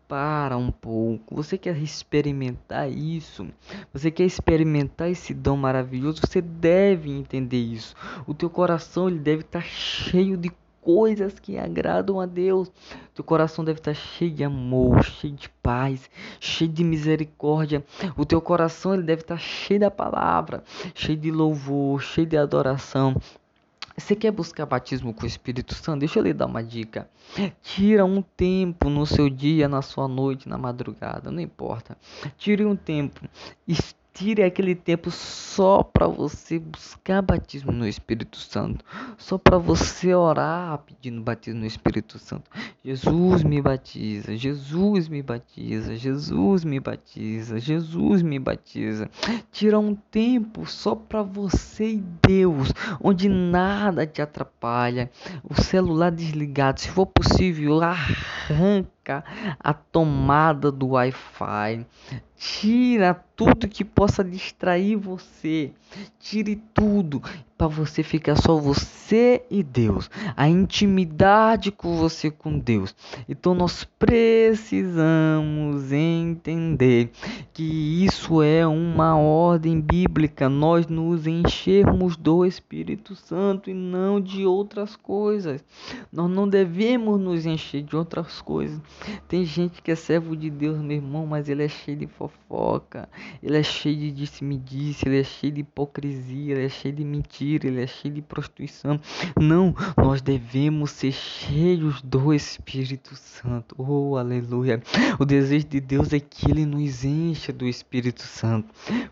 para 0.08 0.58
um 0.58 0.72
pouco. 0.72 1.36
Você 1.36 1.58
quer 1.58 1.78
experimentar 1.78 2.90
isso? 2.90 3.48
Você 3.94 4.10
quer 4.10 4.24
experimentar 4.24 5.10
esse 5.10 5.34
dom 5.34 5.58
maravilhoso? 5.58 6.22
Você 6.26 6.42
deve 6.42 7.12
entender 7.12 7.58
isso. 7.58 7.96
O 8.26 8.34
teu 8.34 8.50
coração 8.50 9.10
ele 9.10 9.20
deve 9.20 9.42
estar 9.42 9.64
cheio 9.64 10.38
de 10.38 10.52
coisas 10.82 11.40
que 11.40 11.58
agradam 11.58 12.20
a 12.20 12.26
Deus. 12.26 12.72
Teu 13.14 13.24
coração 13.24 13.64
deve 13.64 13.80
estar 13.80 13.94
cheio 13.94 14.32
de 14.32 14.44
amor, 14.44 15.04
cheio 15.04 15.34
de 15.34 15.50
paz, 15.62 16.10
cheio 16.40 16.72
de 16.72 16.84
misericórdia. 16.84 17.84
O 18.18 18.26
teu 18.26 18.42
coração 18.42 18.94
ele 18.94 19.04
deve 19.04 19.22
estar 19.22 19.38
cheio 19.38 19.80
da 19.80 19.92
palavra, 19.92 20.64
cheio 20.94 21.18
de 21.18 21.32
louvor, 21.32 22.02
cheio 22.02 22.28
de 22.28 22.38
adoração. 22.38 23.16
Você 23.98 24.16
quer 24.16 24.32
buscar 24.32 24.66
batismo 24.66 25.14
com 25.14 25.24
o 25.24 25.28
Espírito 25.28 25.76
Santo? 25.76 26.00
Deixa 26.00 26.18
eu 26.18 26.24
lhe 26.24 26.34
dar 26.34 26.48
uma 26.48 26.64
dica. 26.64 27.08
Tira 27.62 28.04
um 28.04 28.22
tempo 28.22 28.90
no 28.90 29.06
seu 29.06 29.30
dia, 29.30 29.68
na 29.68 29.82
sua 29.82 30.08
noite, 30.08 30.50
na 30.50 30.58
madrugada, 30.58 31.30
não 31.30 31.40
importa. 31.40 31.98
Tire 32.38 32.66
um 32.66 32.76
tempo. 32.76 33.22
Tire 34.14 34.44
aquele 34.44 34.76
tempo 34.76 35.10
só 35.10 35.82
para 35.82 36.06
você 36.06 36.60
buscar 36.60 37.22
batismo 37.22 37.72
no 37.72 37.88
Espírito 37.88 38.38
Santo, 38.38 38.84
só 39.18 39.38
para 39.38 39.58
você 39.58 40.14
orar 40.14 40.80
pedindo 40.80 41.22
batismo 41.22 41.62
no 41.62 41.66
Espírito 41.66 42.20
Santo. 42.20 42.52
Jesus 42.84 43.42
me 43.42 43.62
batiza, 43.62 44.36
Jesus 44.36 45.08
me 45.08 45.24
batiza, 45.24 45.96
Jesus 45.96 46.66
me 46.66 46.80
batiza, 46.80 47.58
Jesus 47.58 48.22
me 48.22 48.38
batiza. 48.38 49.10
Tira 49.50 49.80
um 49.80 49.96
tempo 49.96 50.66
só 50.66 50.94
para 50.94 51.24
você 51.24 51.92
e 51.92 52.04
Deus, 52.28 52.74
onde 53.02 53.30
nada 53.30 54.06
te 54.06 54.22
atrapalha. 54.22 55.10
O 55.42 55.56
celular 55.62 56.12
desligado, 56.12 56.82
se 56.82 56.90
for 56.90 57.06
possível, 57.06 57.82
arranca 57.82 59.24
a 59.58 59.74
tomada 59.74 60.70
do 60.70 60.90
Wi-Fi. 60.90 61.86
Tira 62.44 63.14
tudo 63.36 63.68
que 63.68 63.86
possa 63.86 64.24
distrair 64.24 64.96
você. 64.96 65.72
Tire 66.20 66.56
tudo 66.74 67.22
para 67.62 67.68
você 67.68 68.02
ficar 68.02 68.36
só 68.38 68.58
você 68.58 69.44
e 69.52 69.62
Deus, 69.62 70.10
a 70.36 70.50
intimidade 70.50 71.72
com 71.72 71.96
você 71.96 72.32
com 72.32 72.58
Deus. 72.58 72.96
Então 73.30 73.54
nós 73.54 73.84
precisamos 74.00 75.92
entender 75.92 77.12
que 77.54 78.04
isso 78.04 78.42
é 78.42 78.66
uma 78.66 79.16
ordem 79.16 79.80
bíblica, 79.80 80.50
nós 80.50 80.88
nos 80.88 81.28
enchermos 81.28 82.18
do 82.18 82.44
Espírito 82.48 83.16
Santo 83.16 83.70
e 83.70 83.76
não 83.76 84.20
de 84.20 84.44
outras 84.44 84.96
coisas. 84.96 85.64
Nós 86.12 86.32
não 86.32 86.50
devemos 86.50 87.20
nos 87.20 87.46
encher 87.46 87.84
de 87.84 87.96
outras 87.96 88.42
coisas. 88.42 88.82
Tem 89.28 89.46
gente 89.46 89.84
que 89.84 89.92
é 89.92 89.96
servo 89.96 90.36
de 90.36 90.50
Deus, 90.50 90.80
meu 90.80 90.98
irmão, 90.98 91.28
mas 91.28 91.48
ele 91.48 91.64
é 91.64 91.68
cheio 91.68 91.98
de 91.98 92.08
fofoca, 92.08 92.31
ele 93.42 93.58
é 93.58 93.64
cheio 93.64 93.98
de 93.98 94.12
disse-me-disse, 94.12 95.08
ele 95.08 95.22
é 95.22 95.24
cheio 95.24 95.54
de 95.54 95.62
hipocrisia, 95.62 96.54
ele 96.54 96.66
é 96.66 96.70
cheio 96.70 96.94
de 96.94 97.04
mentira 97.06 97.22
mentira, 97.22 97.68
ele 97.68 97.82
é 97.82 97.88
cheio 97.88 98.14
de 98.14 98.22
prostituição. 98.22 99.00
Não, 99.40 99.74
nós 99.98 100.22
devemos 100.22 100.92
ser 100.92 101.12
cheios 101.12 102.02
do 102.02 102.34
Espírito 102.34 103.16
Santo. 103.16 103.76
Oh, 103.78 104.18
aleluia. 104.18 104.82
O 105.20 105.26
desejo 105.26 105.68
de 105.68 105.80
Deus 105.80 106.12
é 106.12 106.20
que 106.20 106.50
ele 106.50 106.66
nos 106.66 107.06
encha 107.06 107.54
do 107.54 107.66
Espírito 107.66 108.22
Santo. 108.22 108.68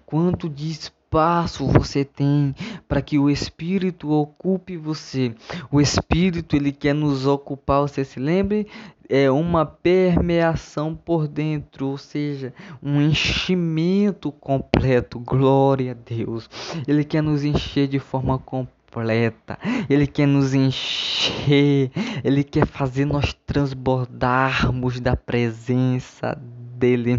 Quanto 0.05 0.49
de 0.49 0.69
espaço 0.69 1.65
você 1.65 2.03
tem 2.03 2.53
para 2.87 3.01
que 3.01 3.17
o 3.17 3.29
Espírito 3.29 4.11
ocupe 4.11 4.77
você. 4.77 5.33
O 5.71 5.79
Espírito 5.79 6.55
ele 6.55 6.71
quer 6.71 6.93
nos 6.93 7.25
ocupar. 7.25 7.81
Você 7.81 8.03
se 8.03 8.19
lembre 8.19 8.67
é 9.09 9.29
uma 9.31 9.65
permeação 9.65 10.95
por 10.95 11.27
dentro, 11.27 11.87
ou 11.87 11.97
seja, 11.97 12.53
um 12.81 13.01
enchimento 13.01 14.31
completo. 14.31 15.19
Glória 15.19 15.93
a 15.93 15.95
Deus. 15.95 16.47
Ele 16.87 17.03
quer 17.03 17.23
nos 17.23 17.43
encher 17.43 17.87
de 17.87 17.97
forma 17.97 18.37
completa. 18.37 19.57
Ele 19.89 20.05
quer 20.05 20.27
nos 20.27 20.53
encher. 20.53 21.91
Ele 22.23 22.43
quer 22.43 22.67
fazer 22.67 23.05
nós 23.05 23.33
transbordarmos 23.47 24.99
da 24.99 25.17
presença 25.17 26.39
dele. 26.77 27.17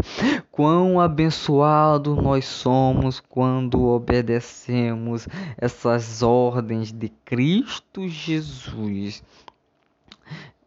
Quão 0.49 1.01
abençoado 1.01 2.15
nós 2.15 2.45
somos 2.45 3.19
quando 3.19 3.83
obedecemos 3.89 5.27
essas 5.59 6.23
ordens 6.23 6.93
de 6.93 7.09
Cristo 7.25 8.09
Jesus. 8.09 9.25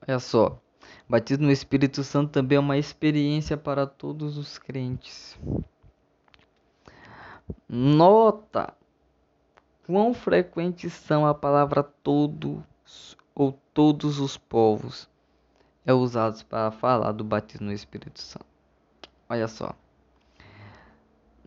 Olha 0.05 0.19
só, 0.19 0.59
Batismo 1.07 1.45
no 1.45 1.51
Espírito 1.51 2.03
Santo 2.03 2.31
também 2.31 2.55
é 2.55 2.59
uma 2.59 2.77
experiência 2.77 3.57
para 3.57 3.85
todos 3.85 4.37
os 4.37 4.57
crentes. 4.57 5.37
Nota 7.67 8.73
quão 9.85 10.13
frequentes 10.13 10.93
são 10.93 11.25
a 11.25 11.33
palavra 11.33 11.83
todos 11.83 13.17
ou 13.35 13.59
todos 13.73 14.19
os 14.19 14.37
povos 14.37 15.09
é 15.85 15.93
usados 15.93 16.43
para 16.43 16.71
falar 16.71 17.11
do 17.11 17.23
batismo 17.23 17.67
no 17.67 17.73
Espírito 17.73 18.21
Santo. 18.21 18.45
Olha 19.29 19.47
só. 19.47 19.75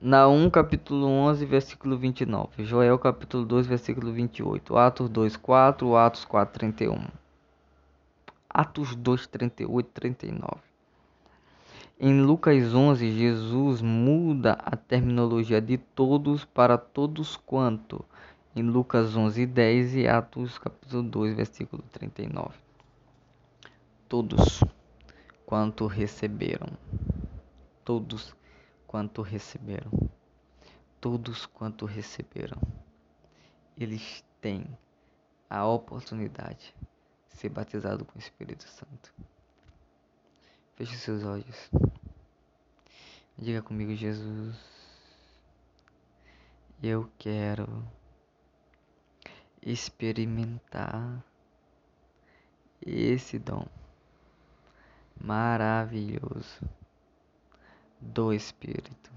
Naum 0.00 0.50
capítulo 0.50 1.06
11, 1.06 1.46
versículo 1.46 1.96
29. 1.96 2.64
Joel 2.64 2.98
capítulo 2.98 3.46
2, 3.46 3.66
versículo 3.66 4.12
28. 4.12 4.76
Atos 4.76 5.08
2, 5.08 5.36
4. 5.36 5.96
Atos 5.96 6.24
4, 6.26 6.58
31. 6.58 7.06
Atos 8.48 8.94
2, 8.94 9.26
38 9.26 9.88
e 9.88 9.92
39. 9.92 10.66
Em 11.98 12.20
Lucas 12.20 12.74
11, 12.74 13.10
Jesus 13.10 13.80
muda 13.80 14.52
a 14.52 14.76
terminologia 14.76 15.62
de 15.62 15.78
todos 15.78 16.44
para 16.44 16.76
todos 16.76 17.36
quanto. 17.36 18.04
Em 18.54 18.62
Lucas 18.62 19.16
11, 19.16 19.46
10 19.46 19.94
e 19.96 20.06
Atos 20.06 20.58
capítulo 20.58 21.02
2, 21.02 21.34
versículo 21.34 21.82
39. 21.92 22.54
Todos 24.08 24.62
quanto 25.46 25.86
receberam. 25.86 26.68
Todos 27.82 28.36
quanto 28.86 29.22
receberam. 29.22 29.90
Todos 31.00 31.46
quanto 31.46 31.86
receberam. 31.86 32.60
Eles 33.76 34.22
têm 34.40 34.66
a 35.48 35.66
oportunidade 35.66 36.74
de 36.80 36.95
ser 37.36 37.50
batizado 37.50 38.04
com 38.04 38.16
o 38.16 38.18
Espírito 38.18 38.66
Santo. 38.68 39.12
Feche 40.74 40.96
seus 40.96 41.22
olhos. 41.22 41.70
Diga 43.38 43.62
comigo, 43.62 43.94
Jesus. 43.94 44.56
Eu 46.82 47.10
quero 47.18 47.86
experimentar 49.62 51.22
esse 52.80 53.38
dom 53.38 53.66
maravilhoso 55.20 56.60
do 58.00 58.32
Espírito. 58.32 59.10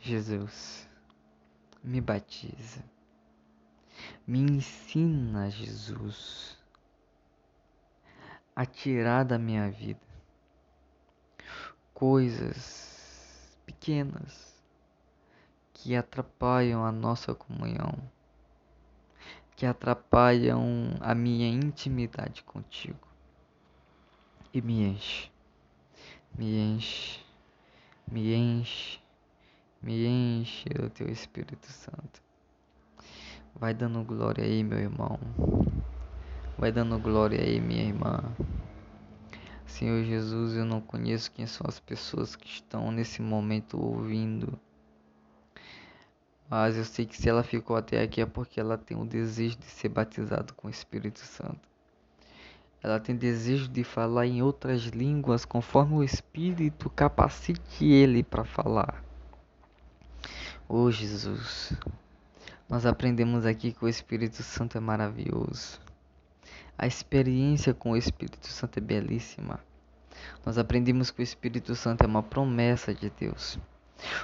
Jesus, 0.00 0.88
me 1.82 2.00
batiza. 2.00 2.84
Me 4.26 4.40
ensina, 4.40 5.50
Jesus, 5.50 6.58
a 8.56 8.64
tirar 8.64 9.24
da 9.24 9.38
minha 9.38 9.70
vida 9.70 10.00
coisas 11.94 13.56
pequenas 13.64 14.52
que 15.72 15.94
atrapalham 15.94 16.84
a 16.84 16.90
nossa 16.90 17.34
comunhão, 17.34 17.96
que 19.54 19.64
atrapalham 19.64 20.96
a 21.00 21.14
minha 21.14 21.48
intimidade 21.48 22.42
contigo. 22.42 23.08
E 24.52 24.60
me 24.60 24.82
enche, 24.82 25.30
me 26.36 26.58
enche, 26.58 27.20
me 28.10 28.34
enche, 28.34 29.00
me 29.80 30.06
enche 30.06 30.68
do 30.70 30.90
teu 30.90 31.08
Espírito 31.08 31.70
Santo. 31.70 32.22
Vai 33.54 33.72
dando 33.72 34.02
glória 34.04 34.44
aí, 34.44 34.64
meu 34.64 34.78
irmão. 34.78 35.18
Vai 36.56 36.70
dando 36.70 36.98
glória 36.98 37.40
aí, 37.40 37.60
minha 37.60 37.82
irmã. 37.82 38.22
Senhor 39.66 40.04
Jesus, 40.04 40.54
eu 40.54 40.64
não 40.64 40.80
conheço 40.80 41.32
quem 41.32 41.46
são 41.46 41.66
as 41.66 41.80
pessoas 41.80 42.36
que 42.36 42.46
estão 42.46 42.92
nesse 42.92 43.20
momento 43.20 43.76
ouvindo. 43.76 44.56
Mas 46.48 46.76
eu 46.76 46.84
sei 46.84 47.06
que 47.06 47.16
se 47.16 47.28
ela 47.28 47.42
ficou 47.42 47.74
até 47.74 48.00
aqui 48.00 48.20
é 48.20 48.26
porque 48.26 48.60
ela 48.60 48.78
tem 48.78 48.96
o 48.96 49.04
desejo 49.04 49.56
de 49.58 49.64
ser 49.64 49.88
batizado 49.88 50.54
com 50.54 50.68
o 50.68 50.70
Espírito 50.70 51.18
Santo. 51.18 51.68
Ela 52.80 53.00
tem 53.00 53.16
desejo 53.16 53.66
de 53.66 53.82
falar 53.82 54.26
em 54.26 54.40
outras 54.40 54.82
línguas 54.82 55.44
conforme 55.44 55.94
o 55.94 56.04
Espírito 56.04 56.88
capacite 56.88 57.84
ele 57.84 58.22
para 58.22 58.44
falar. 58.44 59.02
Oh 60.68 60.88
Jesus, 60.88 61.72
nós 62.68 62.86
aprendemos 62.86 63.44
aqui 63.44 63.72
que 63.72 63.84
o 63.84 63.88
Espírito 63.88 64.40
Santo 64.42 64.78
é 64.78 64.80
maravilhoso. 64.80 65.83
A 66.76 66.86
experiência 66.86 67.72
com 67.72 67.92
o 67.92 67.96
Espírito 67.96 68.48
Santo 68.48 68.78
é 68.78 68.80
belíssima. 68.80 69.60
Nós 70.44 70.58
aprendemos 70.58 71.10
que 71.10 71.20
o 71.20 71.22
Espírito 71.22 71.74
Santo 71.74 72.02
é 72.02 72.06
uma 72.06 72.22
promessa 72.22 72.92
de 72.92 73.10
Deus. 73.10 73.58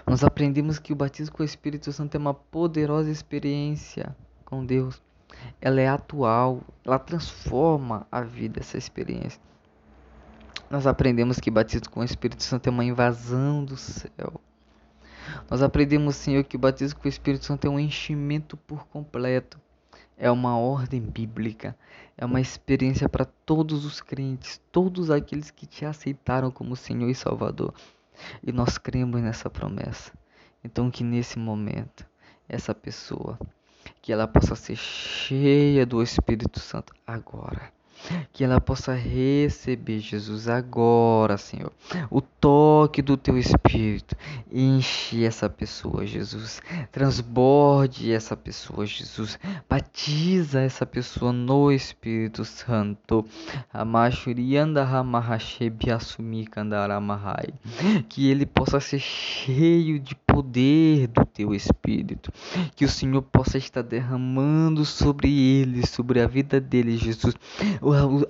Nós 0.06 0.24
aprendemos 0.24 0.78
que 0.78 0.92
o 0.92 0.96
batismo 0.96 1.36
com 1.36 1.42
o 1.42 1.46
Espírito 1.46 1.92
Santo 1.92 2.16
é 2.16 2.18
uma 2.18 2.34
poderosa 2.34 3.10
experiência 3.10 4.16
com 4.44 4.66
Deus. 4.66 5.00
Ela 5.60 5.80
é 5.80 5.88
atual, 5.88 6.60
ela 6.84 6.98
transforma 6.98 8.06
a 8.10 8.20
vida, 8.20 8.58
essa 8.60 8.76
experiência. 8.76 9.40
Nós 10.68 10.86
aprendemos 10.86 11.38
que 11.38 11.50
batismo 11.50 11.90
com 11.90 12.00
o 12.00 12.04
Espírito 12.04 12.42
Santo 12.42 12.66
é 12.66 12.70
uma 12.70 12.84
invasão 12.84 13.64
do 13.64 13.76
céu. 13.76 14.40
Nós 15.48 15.62
aprendemos, 15.62 16.16
Senhor, 16.16 16.42
que 16.42 16.56
o 16.56 16.60
batismo 16.60 16.98
com 16.98 17.06
o 17.06 17.08
Espírito 17.08 17.44
Santo 17.44 17.66
é 17.66 17.70
um 17.70 17.78
enchimento 17.78 18.56
por 18.56 18.86
completo 18.88 19.60
é 20.20 20.30
uma 20.30 20.56
ordem 20.58 21.00
bíblica, 21.00 21.74
é 22.16 22.26
uma 22.26 22.40
experiência 22.40 23.08
para 23.08 23.24
todos 23.24 23.86
os 23.86 24.02
crentes, 24.02 24.60
todos 24.70 25.10
aqueles 25.10 25.50
que 25.50 25.66
te 25.66 25.86
aceitaram 25.86 26.50
como 26.50 26.76
Senhor 26.76 27.08
e 27.08 27.14
Salvador. 27.14 27.72
E 28.42 28.52
nós 28.52 28.76
cremos 28.76 29.20
nessa 29.22 29.48
promessa. 29.48 30.12
Então 30.62 30.90
que 30.90 31.02
nesse 31.02 31.38
momento 31.38 32.06
essa 32.46 32.74
pessoa 32.74 33.38
que 34.02 34.12
ela 34.12 34.28
possa 34.28 34.54
ser 34.54 34.76
cheia 34.76 35.86
do 35.86 36.02
Espírito 36.02 36.60
Santo 36.60 36.92
agora 37.06 37.79
que 38.32 38.44
ela 38.44 38.60
possa 38.60 38.94
receber, 38.94 40.00
Jesus, 40.00 40.48
agora, 40.48 41.36
Senhor, 41.36 41.72
o 42.10 42.20
toque 42.20 43.02
do 43.02 43.16
teu 43.16 43.36
Espírito. 43.38 44.16
Enche 44.50 45.24
essa 45.24 45.48
pessoa, 45.48 46.06
Jesus. 46.06 46.60
Transborde 46.90 48.12
essa 48.12 48.36
pessoa, 48.36 48.86
Jesus. 48.86 49.38
Batiza 49.68 50.60
essa 50.60 50.86
pessoa 50.86 51.32
no 51.32 51.70
Espírito 51.70 52.44
Santo. 52.44 53.24
Que 58.08 58.30
ele 58.30 58.46
possa 58.46 58.80
ser 58.80 58.98
cheio 58.98 59.98
de 59.98 60.14
poder 60.32 61.06
do 61.08 61.24
teu 61.24 61.54
Espírito. 61.54 62.32
Que 62.74 62.84
o 62.84 62.88
Senhor 62.88 63.22
possa 63.22 63.58
estar 63.58 63.82
derramando 63.82 64.84
sobre 64.84 65.28
ele, 65.28 65.86
sobre 65.86 66.20
a 66.20 66.26
vida 66.26 66.60
dele, 66.60 66.96
Jesus 66.96 67.34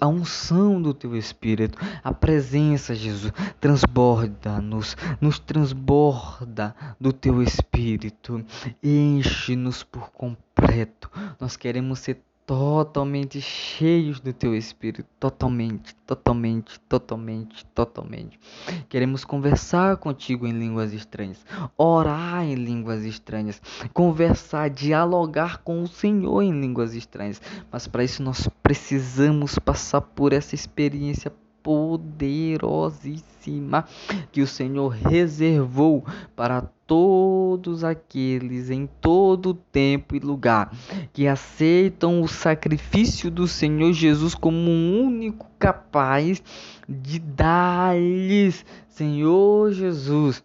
a 0.00 0.06
unção 0.06 0.80
do 0.80 0.94
teu 0.94 1.16
Espírito, 1.16 1.78
a 2.02 2.12
presença, 2.12 2.94
Jesus, 2.94 3.32
transborda-nos, 3.60 4.96
nos 5.20 5.38
transborda 5.38 6.74
do 7.00 7.12
teu 7.12 7.42
Espírito, 7.42 8.44
enche-nos 8.82 9.82
por 9.82 10.10
completo. 10.10 11.10
Nós 11.38 11.56
queremos 11.56 12.00
ser 12.00 12.22
totalmente 12.50 13.40
cheios 13.40 14.18
do 14.18 14.32
teu 14.32 14.56
espírito, 14.56 15.08
totalmente, 15.20 15.94
totalmente, 16.04 16.80
totalmente, 16.80 17.64
totalmente. 17.66 18.40
Queremos 18.88 19.24
conversar 19.24 19.98
contigo 19.98 20.48
em 20.48 20.50
línguas 20.50 20.92
estranhas, 20.92 21.46
orar 21.78 22.42
em 22.42 22.56
línguas 22.56 23.04
estranhas, 23.04 23.62
conversar, 23.94 24.68
dialogar 24.68 25.58
com 25.58 25.80
o 25.80 25.86
Senhor 25.86 26.42
em 26.42 26.60
línguas 26.60 26.92
estranhas. 26.92 27.40
Mas 27.70 27.86
para 27.86 28.02
isso 28.02 28.20
nós 28.20 28.48
precisamos 28.60 29.56
passar 29.56 30.00
por 30.00 30.32
essa 30.32 30.52
experiência 30.56 31.32
poderosíssima 31.62 33.86
que 34.30 34.42
o 34.42 34.46
Senhor 34.46 34.88
reservou 34.88 36.04
para 36.36 36.60
todos 36.86 37.82
aqueles 37.84 38.68
em 38.70 38.88
todo 39.00 39.54
tempo 39.54 40.14
e 40.16 40.18
lugar 40.18 40.74
que 41.12 41.28
aceitam 41.28 42.20
o 42.20 42.28
sacrifício 42.28 43.30
do 43.30 43.46
Senhor 43.46 43.92
Jesus 43.92 44.34
como 44.34 44.70
um 44.70 45.06
único 45.06 45.46
capaz 45.58 46.42
de 46.88 47.20
dar-lhes, 47.20 48.64
Senhor 48.88 49.72
Jesus, 49.72 50.42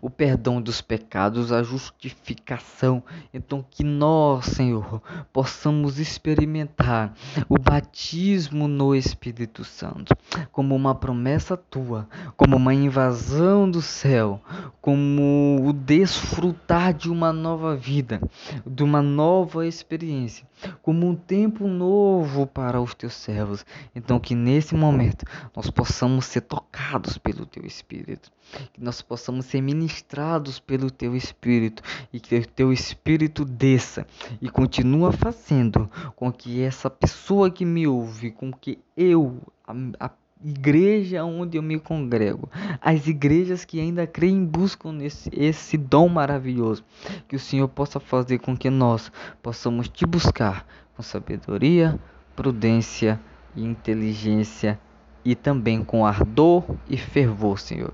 o 0.00 0.08
perdão 0.08 0.60
dos 0.60 0.80
pecados, 0.80 1.52
a 1.52 1.62
justificação. 1.62 3.02
Então, 3.32 3.64
que 3.68 3.84
nós, 3.84 4.46
Senhor, 4.46 5.02
possamos 5.32 5.98
experimentar 5.98 7.14
o 7.48 7.58
batismo 7.58 8.68
no 8.68 8.94
Espírito 8.94 9.64
Santo 9.64 10.14
como 10.52 10.74
uma 10.74 10.94
promessa 10.94 11.56
tua, 11.56 12.08
como 12.36 12.56
uma 12.56 12.74
invasão 12.74 13.70
do 13.70 13.82
céu, 13.82 14.40
como 14.80 15.60
o 15.64 15.72
desfrutar 15.72 16.92
de 16.92 17.10
uma 17.10 17.32
nova 17.32 17.76
vida, 17.76 18.20
de 18.66 18.82
uma 18.82 19.02
nova 19.02 19.66
experiência, 19.66 20.46
como 20.82 21.08
um 21.08 21.14
tempo 21.14 21.66
novo 21.66 22.46
para 22.46 22.80
os 22.80 22.94
teus 22.94 23.14
servos. 23.14 23.64
Então, 23.94 24.20
que 24.20 24.34
nesse 24.34 24.74
momento 24.74 25.24
nós 25.54 25.70
possamos 25.70 26.26
ser 26.26 26.42
tocados 26.42 27.18
pelo 27.18 27.46
teu 27.46 27.64
Espírito, 27.64 28.30
que 28.72 28.82
nós 28.82 29.00
possamos 29.02 29.46
ser 29.46 29.60
ministrados 29.74 30.60
pelo 30.60 30.90
teu 30.90 31.16
Espírito 31.16 31.82
e 32.12 32.20
que 32.20 32.36
o 32.36 32.46
teu 32.46 32.72
Espírito 32.72 33.44
desça 33.44 34.06
e 34.40 34.48
continua 34.48 35.12
fazendo 35.12 35.90
com 36.14 36.32
que 36.32 36.62
essa 36.62 36.88
pessoa 36.88 37.50
que 37.50 37.64
me 37.64 37.86
ouve, 37.86 38.30
com 38.30 38.52
que 38.52 38.78
eu, 38.96 39.38
a, 39.66 40.06
a 40.06 40.10
igreja 40.44 41.24
onde 41.24 41.58
eu 41.58 41.62
me 41.62 41.78
congrego, 41.78 42.48
as 42.80 43.06
igrejas 43.06 43.64
que 43.64 43.80
ainda 43.80 44.06
creem 44.06 44.44
buscam 44.44 44.92
nesse 44.92 45.30
esse 45.32 45.76
dom 45.76 46.08
maravilhoso, 46.08 46.84
que 47.26 47.34
o 47.34 47.40
Senhor 47.40 47.68
possa 47.68 47.98
fazer 47.98 48.38
com 48.38 48.56
que 48.56 48.70
nós 48.70 49.10
possamos 49.42 49.88
te 49.88 50.06
buscar 50.06 50.66
com 50.94 51.02
sabedoria, 51.02 51.98
prudência 52.36 53.20
e 53.56 53.64
inteligência 53.64 54.78
e 55.24 55.34
também 55.34 55.82
com 55.82 56.04
ardor 56.04 56.64
e 56.88 56.96
fervor, 56.96 57.58
Senhor. 57.58 57.92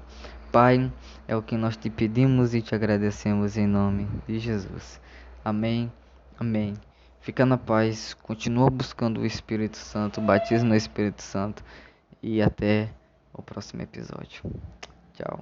Pai, 0.53 0.93
é 1.29 1.37
o 1.37 1.43
que 1.43 1.57
nós 1.57 1.77
te 1.77 1.89
pedimos 1.89 2.55
e 2.55 2.61
te 2.61 2.75
agradecemos 2.75 3.57
em 3.57 3.69
nome 3.69 4.09
de 4.27 4.39
Jesus. 4.41 5.01
Amém. 5.45 5.93
Amém. 6.39 6.75
Fica 7.21 7.47
na 7.47 7.57
paz, 7.57 8.15
continua 8.15 8.69
buscando 8.69 9.21
o 9.21 9.27
Espírito 9.27 9.77
Santo, 9.77 10.21
batiza 10.21 10.65
no 10.65 10.75
Espírito 10.75 11.23
Santo 11.23 11.63
e 12.23 12.43
até 12.43 12.89
o 13.33 13.43
próximo 13.43 13.83
episódio. 13.83 14.43
Tchau. 15.15 15.41